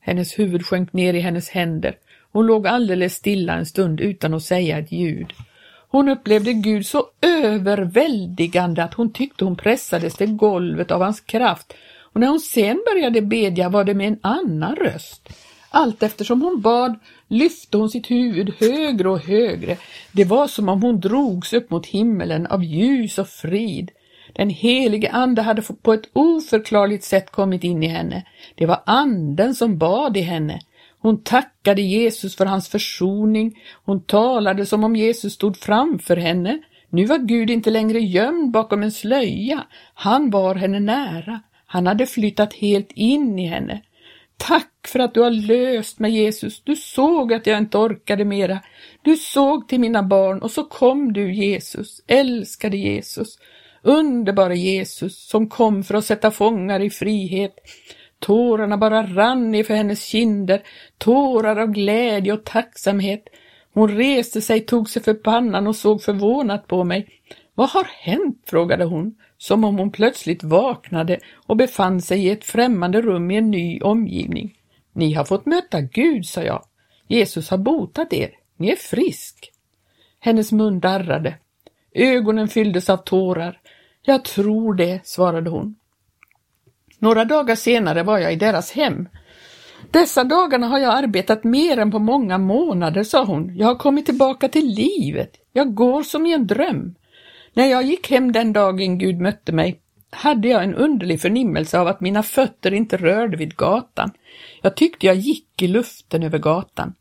Hennes 0.00 0.38
huvud 0.38 0.66
sjönk 0.66 0.92
ner 0.92 1.14
i 1.14 1.20
hennes 1.20 1.48
händer. 1.48 1.96
Hon 2.32 2.46
låg 2.46 2.66
alldeles 2.66 3.14
stilla 3.14 3.54
en 3.54 3.66
stund 3.66 4.00
utan 4.00 4.34
att 4.34 4.42
säga 4.42 4.78
ett 4.78 4.92
ljud. 4.92 5.32
Hon 5.88 6.08
upplevde 6.08 6.52
Gud 6.52 6.86
så 6.86 7.04
överväldigande 7.20 8.84
att 8.84 8.94
hon 8.94 9.12
tyckte 9.12 9.44
hon 9.44 9.56
pressades 9.56 10.14
till 10.14 10.32
golvet 10.32 10.90
av 10.90 11.02
hans 11.02 11.20
kraft 11.20 11.74
och 12.12 12.20
när 12.20 12.28
hon 12.28 12.40
sen 12.40 12.82
började 12.92 13.22
bedja 13.22 13.68
var 13.68 13.84
det 13.84 13.94
med 13.94 14.08
en 14.08 14.18
annan 14.22 14.76
röst. 14.76 15.28
Allt 15.70 16.02
eftersom 16.02 16.42
hon 16.42 16.60
bad 16.60 16.98
lyfte 17.28 17.78
hon 17.78 17.90
sitt 17.90 18.10
huvud 18.10 18.54
högre 18.60 19.08
och 19.08 19.20
högre. 19.20 19.76
Det 20.12 20.24
var 20.24 20.46
som 20.48 20.68
om 20.68 20.82
hon 20.82 21.00
drogs 21.00 21.52
upp 21.52 21.70
mot 21.70 21.86
himmelen 21.86 22.46
av 22.46 22.64
ljus 22.64 23.18
och 23.18 23.28
frid. 23.28 23.90
Den 24.34 24.50
helige 24.50 25.10
Ande 25.10 25.42
hade 25.42 25.62
på 25.62 25.92
ett 25.92 26.10
oförklarligt 26.12 27.04
sätt 27.04 27.30
kommit 27.30 27.64
in 27.64 27.82
i 27.82 27.86
henne. 27.86 28.24
Det 28.54 28.66
var 28.66 28.82
Anden 28.86 29.54
som 29.54 29.78
bad 29.78 30.16
i 30.16 30.20
henne. 30.20 30.60
Hon 31.00 31.22
tackade 31.22 31.82
Jesus 31.82 32.36
för 32.36 32.46
hans 32.46 32.68
försoning. 32.68 33.58
Hon 33.84 34.00
talade 34.00 34.66
som 34.66 34.84
om 34.84 34.96
Jesus 34.96 35.32
stod 35.32 35.56
framför 35.56 36.16
henne. 36.16 36.58
Nu 36.90 37.04
var 37.04 37.18
Gud 37.18 37.50
inte 37.50 37.70
längre 37.70 38.00
gömd 38.00 38.50
bakom 38.50 38.82
en 38.82 38.92
slöja. 38.92 39.64
Han 39.94 40.30
var 40.30 40.54
henne 40.54 40.80
nära. 40.80 41.40
Han 41.66 41.86
hade 41.86 42.06
flyttat 42.06 42.54
helt 42.54 42.92
in 42.92 43.38
i 43.38 43.46
henne. 43.46 43.82
Tack 44.38 44.70
för 44.86 44.98
att 44.98 45.14
du 45.14 45.20
har 45.20 45.30
löst 45.30 45.98
mig 45.98 46.12
Jesus. 46.12 46.62
Du 46.64 46.76
såg 46.76 47.32
att 47.32 47.46
jag 47.46 47.58
inte 47.58 47.78
orkade 47.78 48.24
mera. 48.24 48.60
Du 49.02 49.16
såg 49.16 49.68
till 49.68 49.80
mina 49.80 50.02
barn 50.02 50.42
och 50.42 50.50
så 50.50 50.64
kom 50.64 51.12
du 51.12 51.34
Jesus, 51.34 52.02
älskade 52.06 52.76
Jesus, 52.76 53.38
underbara 53.82 54.54
Jesus 54.54 55.28
som 55.28 55.48
kom 55.48 55.84
för 55.84 55.94
att 55.94 56.04
sätta 56.04 56.30
fångar 56.30 56.80
i 56.80 56.90
frihet. 56.90 57.54
Tårarna 58.18 58.76
bara 58.76 59.02
rann 59.02 59.50
ner 59.50 59.64
för 59.64 59.74
hennes 59.74 60.04
kinder, 60.04 60.62
tårar 60.98 61.56
av 61.56 61.68
glädje 61.68 62.32
och 62.32 62.44
tacksamhet. 62.44 63.24
Hon 63.74 63.96
reste 63.96 64.40
sig, 64.40 64.60
tog 64.60 64.90
sig 64.90 65.02
för 65.02 65.14
pannan 65.14 65.66
och 65.66 65.76
såg 65.76 66.02
förvånat 66.02 66.66
på 66.66 66.84
mig. 66.84 67.08
Vad 67.58 67.70
har 67.70 67.84
hänt? 67.84 68.42
frågade 68.46 68.84
hon, 68.84 69.14
som 69.38 69.64
om 69.64 69.78
hon 69.78 69.92
plötsligt 69.92 70.44
vaknade 70.44 71.18
och 71.46 71.56
befann 71.56 72.02
sig 72.02 72.24
i 72.24 72.30
ett 72.30 72.44
främmande 72.44 73.00
rum 73.02 73.30
i 73.30 73.36
en 73.36 73.50
ny 73.50 73.80
omgivning. 73.80 74.58
Ni 74.92 75.12
har 75.12 75.24
fått 75.24 75.46
möta 75.46 75.80
Gud, 75.80 76.26
sa 76.26 76.42
jag. 76.42 76.64
Jesus 77.06 77.50
har 77.50 77.58
botat 77.58 78.12
er. 78.12 78.30
Ni 78.56 78.70
är 78.70 78.76
frisk. 78.76 79.52
Hennes 80.20 80.52
mun 80.52 80.80
darrade. 80.80 81.34
Ögonen 81.94 82.48
fylldes 82.48 82.90
av 82.90 82.96
tårar. 82.96 83.60
Jag 84.02 84.24
tror 84.24 84.74
det, 84.74 85.06
svarade 85.06 85.50
hon. 85.50 85.76
Några 86.98 87.24
dagar 87.24 87.54
senare 87.54 88.02
var 88.02 88.18
jag 88.18 88.32
i 88.32 88.36
deras 88.36 88.72
hem. 88.72 89.08
Dessa 89.90 90.24
dagarna 90.24 90.66
har 90.66 90.78
jag 90.78 90.94
arbetat 90.94 91.44
mer 91.44 91.78
än 91.78 91.90
på 91.90 91.98
många 91.98 92.38
månader, 92.38 93.02
sa 93.02 93.24
hon. 93.24 93.56
Jag 93.56 93.66
har 93.66 93.76
kommit 93.76 94.06
tillbaka 94.06 94.48
till 94.48 94.66
livet. 94.66 95.30
Jag 95.52 95.74
går 95.74 96.02
som 96.02 96.26
i 96.26 96.32
en 96.32 96.46
dröm. 96.46 96.94
När 97.58 97.66
jag 97.66 97.82
gick 97.82 98.10
hem 98.10 98.32
den 98.32 98.52
dagen 98.52 98.98
Gud 98.98 99.20
mötte 99.20 99.52
mig 99.52 99.80
hade 100.10 100.48
jag 100.48 100.64
en 100.64 100.74
underlig 100.74 101.20
förnimmelse 101.20 101.78
av 101.78 101.86
att 101.86 102.00
mina 102.00 102.22
fötter 102.22 102.74
inte 102.74 102.96
rörde 102.96 103.36
vid 103.36 103.56
gatan. 103.56 104.10
Jag 104.62 104.76
tyckte 104.76 105.06
jag 105.06 105.16
gick 105.16 105.62
i 105.62 105.68
luften 105.68 106.22
över 106.22 106.38
gatan. 106.38 106.94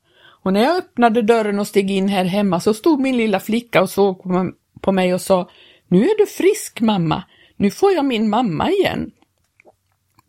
Och 0.44 0.54
när 0.54 0.64
jag 0.64 0.78
öppnade 0.78 1.22
dörren 1.22 1.60
och 1.60 1.68
steg 1.68 1.92
in 1.92 2.08
här 2.08 2.26
hemma 2.26 2.60
så 2.60 2.74
stod 2.74 3.00
min 3.00 3.18
lilla 3.18 3.40
flicka 3.40 3.82
och 3.82 3.90
såg 3.90 4.24
på 4.82 4.92
mig 4.92 5.14
och 5.14 5.22
sa 5.22 5.50
Nu 5.88 6.02
är 6.04 6.18
du 6.18 6.26
frisk 6.26 6.82
mamma, 6.82 7.24
nu 7.56 7.72
får 7.72 7.92
jag 7.92 8.06
min 8.06 8.30
mamma 8.30 8.72
igen. 8.72 9.12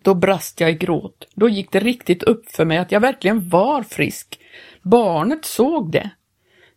Då 0.03 0.15
brast 0.15 0.61
jag 0.61 0.71
i 0.71 0.75
gråt. 0.75 1.29
Då 1.35 1.49
gick 1.49 1.73
det 1.73 1.81
riktigt 1.81 2.23
upp 2.23 2.51
för 2.51 2.65
mig 2.65 2.79
att 2.79 2.93
jag 2.93 3.01
verkligen 3.01 3.49
var 3.49 3.83
frisk. 3.83 4.39
Barnet 4.83 5.45
såg 5.45 5.93
det. 5.93 6.11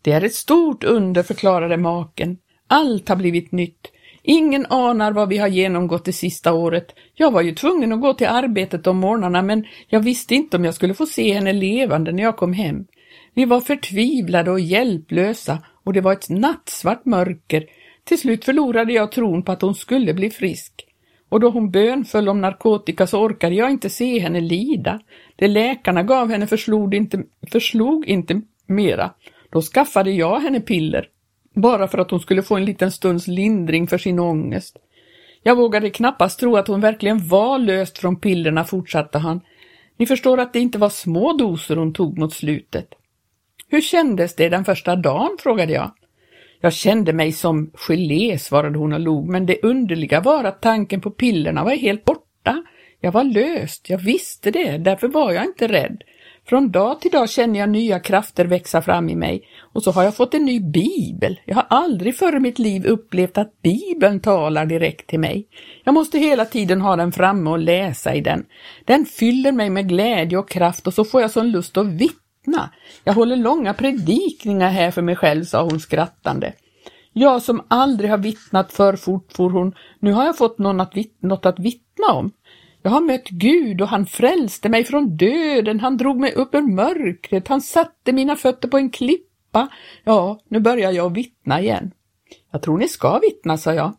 Det 0.02 0.12
är 0.12 0.22
ett 0.22 0.36
stort 0.36 0.84
under, 0.84 1.24
förklarade 1.24 1.78
maken. 1.78 2.38
Allt 2.72 3.10
har 3.10 3.16
blivit 3.16 3.52
nytt. 3.52 3.92
Ingen 4.24 4.66
anar 4.70 5.12
vad 5.12 5.30
vi 5.30 5.38
har 5.38 5.48
genomgått 5.48 6.06
det 6.06 6.14
sista 6.14 6.54
året. 6.54 6.96
Jag 7.16 7.32
var 7.32 7.42
ju 7.42 7.56
tvungen 7.56 7.92
att 7.92 8.02
gå 8.02 8.14
till 8.14 8.28
arbetet 8.28 8.88
om 8.88 8.98
morgnarna 8.98 9.42
men 9.42 9.66
jag 9.88 10.00
visste 10.00 10.36
inte 10.36 10.58
om 10.58 10.66
jag 10.66 10.74
skulle 10.74 10.94
få 10.94 11.06
se 11.06 11.34
henne 11.34 11.54
levande 11.54 12.12
när 12.12 12.24
jag 12.24 12.38
kom 12.38 12.54
hem. 12.54 12.86
Vi 13.34 13.46
var 13.46 13.62
förtvivlade 13.62 14.52
och 14.52 14.60
hjälplösa 14.60 15.58
och 15.84 15.94
det 15.94 16.02
var 16.02 16.14
ett 16.14 16.30
nattsvart 16.30 17.06
mörker. 17.06 17.66
Till 18.04 18.20
slut 18.20 18.46
förlorade 18.46 18.94
jag 18.94 19.12
tron 19.12 19.44
på 19.44 19.52
att 19.52 19.62
hon 19.62 19.76
skulle 19.76 20.14
bli 20.14 20.30
frisk. 20.30 20.86
Och 21.30 21.40
då 21.40 21.50
hon 21.50 21.72
bönföll 21.72 22.30
om 22.30 22.42
narkotika 22.42 23.08
så 23.08 23.20
orkade 23.22 23.56
jag 23.56 23.72
inte 23.72 23.90
se 23.90 24.20
henne 24.20 24.42
lida. 24.42 25.00
Det 25.36 25.48
läkarna 25.48 26.04
gav 26.04 26.30
henne 26.30 26.48
förslog 26.48 26.96
inte, 26.96 27.24
förslog 27.52 28.06
inte 28.06 28.42
mera. 28.68 29.12
Då 29.50 29.62
skaffade 29.62 30.12
jag 30.12 30.40
henne 30.40 30.60
piller 30.60 31.08
bara 31.54 31.88
för 31.88 31.98
att 31.98 32.12
hon 32.12 32.20
skulle 32.20 32.44
få 32.44 32.56
en 32.56 32.66
liten 32.66 32.92
stunds 32.92 33.28
lindring 33.28 33.88
för 33.88 33.98
sin 33.98 34.20
ångest. 34.20 34.78
Jag 35.44 35.56
vågade 35.56 35.90
knappast 35.90 36.40
tro 36.40 36.58
att 36.58 36.68
hon 36.68 36.82
verkligen 36.82 37.28
var 37.28 37.60
löst 37.60 37.98
från 37.98 38.20
pillerna, 38.20 38.64
fortsatte 38.64 39.18
han. 39.18 39.42
Ni 39.98 40.06
förstår 40.06 40.40
att 40.40 40.54
det 40.54 40.60
inte 40.60 40.78
var 40.78 40.90
små 40.90 41.34
doser 41.34 41.76
hon 41.76 41.94
tog 41.94 42.18
mot 42.18 42.34
slutet. 42.34 42.88
Hur 43.68 43.82
kändes 43.82 44.36
det 44.36 44.50
den 44.50 44.66
första 44.66 44.96
dagen, 44.96 45.38
frågade 45.40 45.74
jag. 45.74 45.92
Jag 46.62 46.74
kände 46.74 47.14
mig 47.14 47.32
som 47.32 47.72
gelé, 47.74 48.40
svarade 48.40 48.78
hon 48.78 48.94
och 48.94 49.00
log, 49.00 49.30
men 49.30 49.46
det 49.46 49.64
underliga 49.64 50.22
var 50.22 50.44
att 50.44 50.62
tanken 50.62 51.02
på 51.02 51.12
pillerna 51.12 51.64
var 51.64 51.72
helt 51.72 52.06
borta. 52.06 52.64
Jag 53.00 53.12
var 53.12 53.24
löst, 53.24 53.90
jag 53.90 53.98
visste 53.98 54.52
det, 54.52 54.78
därför 54.78 55.08
var 55.08 55.32
jag 55.32 55.46
inte 55.46 55.68
rädd. 55.68 56.04
Från 56.48 56.72
dag 56.72 57.02
till 57.02 57.12
dag 57.12 57.30
känner 57.30 57.60
jag 57.60 57.70
nya 57.70 58.00
krafter 58.00 58.46
växa 58.46 58.82
fram 58.82 59.10
i 59.10 59.16
mig 59.16 59.44
och 59.74 59.84
så 59.84 59.92
har 59.92 60.04
jag 60.04 60.16
fått 60.16 60.34
en 60.34 60.46
ny 60.46 60.60
bibel. 60.60 61.40
Jag 61.46 61.56
har 61.56 61.66
aldrig 61.70 62.18
förr 62.18 62.36
i 62.36 62.40
mitt 62.40 62.60
liv 62.60 62.86
upplevt 62.86 63.38
att 63.38 63.62
bibeln 63.62 64.20
talar 64.20 64.66
direkt 64.66 65.08
till 65.08 65.20
mig. 65.20 65.48
Jag 65.84 65.94
måste 65.94 66.20
hela 66.20 66.46
tiden 66.46 66.82
ha 66.82 66.96
den 66.96 67.12
framme 67.12 67.50
och 67.50 67.60
läsa 67.60 68.16
i 68.16 68.22
den. 68.22 68.46
Den 68.86 69.06
fyller 69.06 69.52
mig 69.52 69.70
med 69.70 69.90
glädje 69.90 70.38
och 70.38 70.50
kraft 70.50 70.88
och 70.88 70.94
så 70.94 71.06
får 71.06 71.22
jag 71.22 71.32
sån 71.32 71.52
lust 71.52 71.78
att 71.78 71.88
vittna. 71.88 72.70
Jag 73.04 73.14
håller 73.14 73.36
långa 73.36 73.74
predikningar 73.74 74.70
här 74.70 74.92
för 74.92 75.02
mig 75.02 75.16
själv, 75.16 75.44
sa 75.44 75.64
hon 75.64 75.80
skrattande. 75.80 76.54
Jag 77.14 77.42
som 77.42 77.66
aldrig 77.68 78.10
har 78.10 78.18
vittnat 78.18 78.74
för 78.74 78.96
fort, 78.96 79.34
for 79.34 79.50
hon, 79.50 79.76
nu 80.00 80.12
har 80.12 80.26
jag 80.26 80.38
fått 80.38 80.60
någon 80.60 80.82
att 80.82 80.94
något 81.20 81.46
att 81.46 81.60
vittna 81.60 82.14
om. 82.14 82.32
Jag 82.84 82.91
har 82.91 83.02
mött 83.02 83.30
Gud 83.30 83.82
och 83.82 83.88
han 83.88 84.06
frälste 84.06 84.70
mig 84.70 84.84
från 84.84 85.17
döden, 85.17 85.80
han 85.80 85.98
drog 85.98 86.20
mig 86.20 86.34
upp 86.34 86.56
ur 86.56 86.62
mörkret, 86.62 87.48
han 87.48 87.62
satte 87.62 88.13
mina 88.13 88.36
fötter 88.36 88.67
på 88.67 88.78
en 88.78 88.89
klippa. 88.89 89.67
Ja, 90.04 90.39
nu 90.48 90.60
börjar 90.60 90.91
jag 90.91 91.13
vittna 91.13 91.62
igen. 91.62 91.91
Jag 92.52 92.62
tror 92.62 92.78
ni 92.78 92.88
ska 92.88 93.20
vittna, 93.20 93.58
sa 93.58 93.74
jag. 93.74 93.94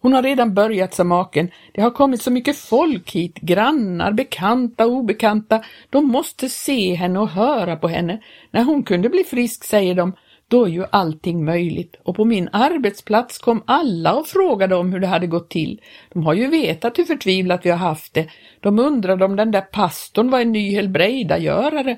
Hon 0.00 0.12
har 0.12 0.22
redan 0.22 0.54
börjat, 0.54 0.94
sa 0.94 1.04
maken. 1.04 1.50
Det 1.72 1.80
har 1.80 1.90
kommit 1.90 2.22
så 2.22 2.30
mycket 2.30 2.56
folk 2.56 3.10
hit, 3.10 3.34
grannar, 3.34 4.12
bekanta, 4.12 4.86
obekanta. 4.86 5.64
De 5.90 6.08
måste 6.08 6.48
se 6.48 6.94
henne 6.94 7.18
och 7.18 7.28
höra 7.28 7.76
på 7.76 7.88
henne. 7.88 8.22
När 8.50 8.64
hon 8.64 8.82
kunde 8.82 9.08
bli 9.08 9.24
frisk, 9.24 9.64
säger 9.64 9.94
de, 9.94 10.12
då 10.54 10.64
är 10.64 10.68
ju 10.68 10.84
allting 10.90 11.44
möjligt 11.44 11.96
och 12.02 12.16
på 12.16 12.24
min 12.24 12.48
arbetsplats 12.52 13.38
kom 13.38 13.62
alla 13.66 14.14
och 14.14 14.26
frågade 14.26 14.74
om 14.74 14.92
hur 14.92 15.00
det 15.00 15.06
hade 15.06 15.26
gått 15.26 15.50
till. 15.50 15.80
De 16.12 16.26
har 16.26 16.34
ju 16.34 16.46
vetat 16.48 16.98
hur 16.98 17.04
förtvivlat 17.04 17.66
vi 17.66 17.70
har 17.70 17.76
haft 17.76 18.14
det. 18.14 18.26
De 18.60 18.78
undrade 18.78 19.24
om 19.24 19.36
den 19.36 19.50
där 19.50 19.60
pastorn 19.60 20.30
var 20.30 20.40
en 20.40 20.52
ny 20.52 20.74
helbrägdagörare. 20.74 21.96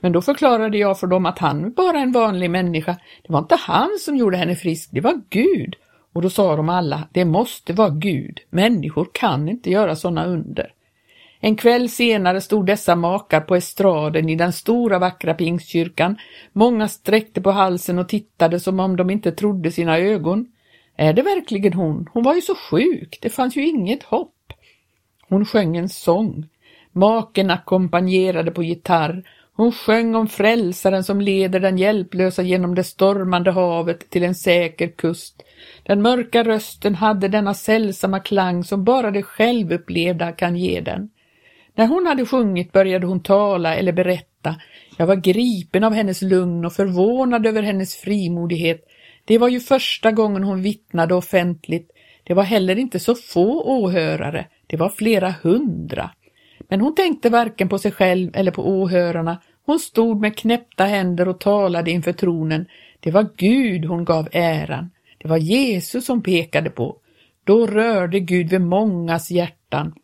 Men 0.00 0.12
då 0.12 0.22
förklarade 0.22 0.78
jag 0.78 1.00
för 1.00 1.06
dem 1.06 1.26
att 1.26 1.38
han 1.38 1.72
bara 1.72 1.98
en 1.98 2.12
vanlig 2.12 2.50
människa. 2.50 2.96
Det 3.22 3.32
var 3.32 3.38
inte 3.38 3.56
han 3.56 3.90
som 4.00 4.16
gjorde 4.16 4.36
henne 4.36 4.56
frisk, 4.56 4.90
det 4.92 5.00
var 5.00 5.20
Gud. 5.30 5.74
Och 6.12 6.22
då 6.22 6.30
sa 6.30 6.56
de 6.56 6.68
alla, 6.68 7.08
det 7.12 7.24
måste 7.24 7.72
vara 7.72 7.90
Gud. 7.90 8.40
Människor 8.50 9.08
kan 9.12 9.48
inte 9.48 9.70
göra 9.70 9.96
sådana 9.96 10.26
under. 10.26 10.72
En 11.42 11.56
kväll 11.56 11.88
senare 11.88 12.40
stod 12.40 12.66
dessa 12.66 12.96
makar 12.96 13.40
på 13.40 13.56
estraden 13.56 14.28
i 14.28 14.36
den 14.36 14.52
stora 14.52 14.98
vackra 14.98 15.34
pingstkyrkan. 15.34 16.16
Många 16.52 16.88
sträckte 16.88 17.40
på 17.40 17.50
halsen 17.50 17.98
och 17.98 18.08
tittade 18.08 18.60
som 18.60 18.80
om 18.80 18.96
de 18.96 19.10
inte 19.10 19.32
trodde 19.32 19.70
sina 19.70 19.98
ögon. 19.98 20.46
Är 20.96 21.12
det 21.12 21.22
verkligen 21.22 21.72
hon? 21.72 22.08
Hon 22.12 22.22
var 22.22 22.34
ju 22.34 22.40
så 22.40 22.54
sjuk, 22.54 23.18
det 23.22 23.30
fanns 23.30 23.56
ju 23.56 23.66
inget 23.66 24.02
hopp. 24.02 24.34
Hon 25.28 25.46
sjöng 25.46 25.76
en 25.76 25.88
sång. 25.88 26.46
Maken 26.92 27.50
ackompanjerade 27.50 28.50
på 28.50 28.62
gitarr. 28.62 29.22
Hon 29.52 29.72
sjöng 29.72 30.14
om 30.14 30.28
frälsaren 30.28 31.04
som 31.04 31.20
leder 31.20 31.60
den 31.60 31.78
hjälplösa 31.78 32.42
genom 32.42 32.74
det 32.74 32.84
stormande 32.84 33.50
havet 33.50 34.10
till 34.10 34.22
en 34.22 34.34
säker 34.34 34.88
kust. 34.88 35.42
Den 35.82 36.02
mörka 36.02 36.44
rösten 36.44 36.94
hade 36.94 37.28
denna 37.28 37.54
sällsamma 37.54 38.20
klang 38.20 38.64
som 38.64 38.84
bara 38.84 39.10
det 39.10 39.22
självupplevda 39.22 40.32
kan 40.32 40.56
ge 40.56 40.80
den. 40.80 41.10
När 41.74 41.86
hon 41.86 42.06
hade 42.06 42.26
sjungit 42.26 42.72
började 42.72 43.06
hon 43.06 43.22
tala 43.22 43.74
eller 43.74 43.92
berätta. 43.92 44.56
Jag 44.96 45.06
var 45.06 45.16
gripen 45.16 45.84
av 45.84 45.92
hennes 45.92 46.22
lugn 46.22 46.64
och 46.64 46.72
förvånad 46.72 47.46
över 47.46 47.62
hennes 47.62 47.96
frimodighet. 47.96 48.86
Det 49.24 49.38
var 49.38 49.48
ju 49.48 49.60
första 49.60 50.12
gången 50.12 50.44
hon 50.44 50.62
vittnade 50.62 51.14
offentligt. 51.14 51.90
Det 52.24 52.34
var 52.34 52.42
heller 52.42 52.78
inte 52.78 52.98
så 52.98 53.14
få 53.14 53.62
åhörare, 53.62 54.46
det 54.66 54.76
var 54.76 54.88
flera 54.88 55.34
hundra. 55.42 56.10
Men 56.68 56.80
hon 56.80 56.94
tänkte 56.94 57.30
varken 57.30 57.68
på 57.68 57.78
sig 57.78 57.92
själv 57.92 58.30
eller 58.34 58.50
på 58.50 58.68
åhörarna. 58.68 59.42
Hon 59.66 59.78
stod 59.78 60.20
med 60.20 60.36
knäppta 60.36 60.84
händer 60.84 61.28
och 61.28 61.40
talade 61.40 61.90
inför 61.90 62.12
tronen. 62.12 62.66
Det 63.00 63.10
var 63.10 63.28
Gud 63.36 63.84
hon 63.84 64.04
gav 64.04 64.28
äran. 64.32 64.90
Det 65.18 65.28
var 65.28 65.36
Jesus 65.36 66.08
hon 66.08 66.22
pekade 66.22 66.70
på. 66.70 66.96
Då 67.44 67.66
rörde 67.66 68.20
Gud 68.20 68.50
vid 68.50 68.60
mångas 68.60 69.30
hjärtan. 69.30 69.94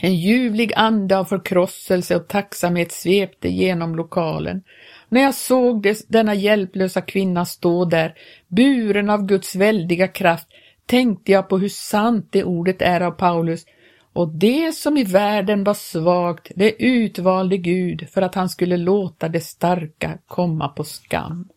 En 0.00 0.14
ljuvlig 0.14 0.72
ande 0.76 1.18
av 1.18 1.24
förkrosselse 1.24 2.16
och 2.16 2.28
tacksamhet 2.28 2.92
svepte 2.92 3.48
genom 3.48 3.96
lokalen. 3.96 4.62
När 5.08 5.22
jag 5.22 5.34
såg 5.34 5.82
des, 5.82 6.06
denna 6.06 6.34
hjälplösa 6.34 7.00
kvinna 7.00 7.44
stå 7.44 7.84
där, 7.84 8.14
buren 8.48 9.10
av 9.10 9.26
Guds 9.26 9.56
väldiga 9.56 10.08
kraft, 10.08 10.46
tänkte 10.86 11.32
jag 11.32 11.48
på 11.48 11.58
hur 11.58 11.68
sant 11.68 12.28
det 12.30 12.44
ordet 12.44 12.82
är 12.82 13.00
av 13.00 13.10
Paulus. 13.10 13.64
Och 14.12 14.28
det 14.28 14.72
som 14.72 14.96
i 14.96 15.04
världen 15.04 15.64
var 15.64 15.74
svagt, 15.74 16.52
det 16.56 16.82
utvalde 16.82 17.56
Gud 17.56 18.08
för 18.10 18.22
att 18.22 18.34
han 18.34 18.48
skulle 18.48 18.76
låta 18.76 19.28
det 19.28 19.40
starka 19.40 20.18
komma 20.26 20.68
på 20.68 20.84
skam. 20.84 21.48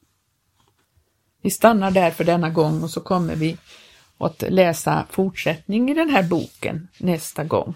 Vi 1.41 1.49
stannar 1.49 1.91
där 1.91 2.11
för 2.11 2.23
denna 2.23 2.49
gång 2.49 2.83
och 2.83 2.89
så 2.89 3.01
kommer 3.01 3.35
vi 3.35 3.57
att 4.17 4.43
läsa 4.49 5.05
fortsättning 5.09 5.91
i 5.91 5.93
den 5.93 6.09
här 6.09 6.23
boken 6.23 6.87
nästa 6.99 7.43
gång. 7.43 7.75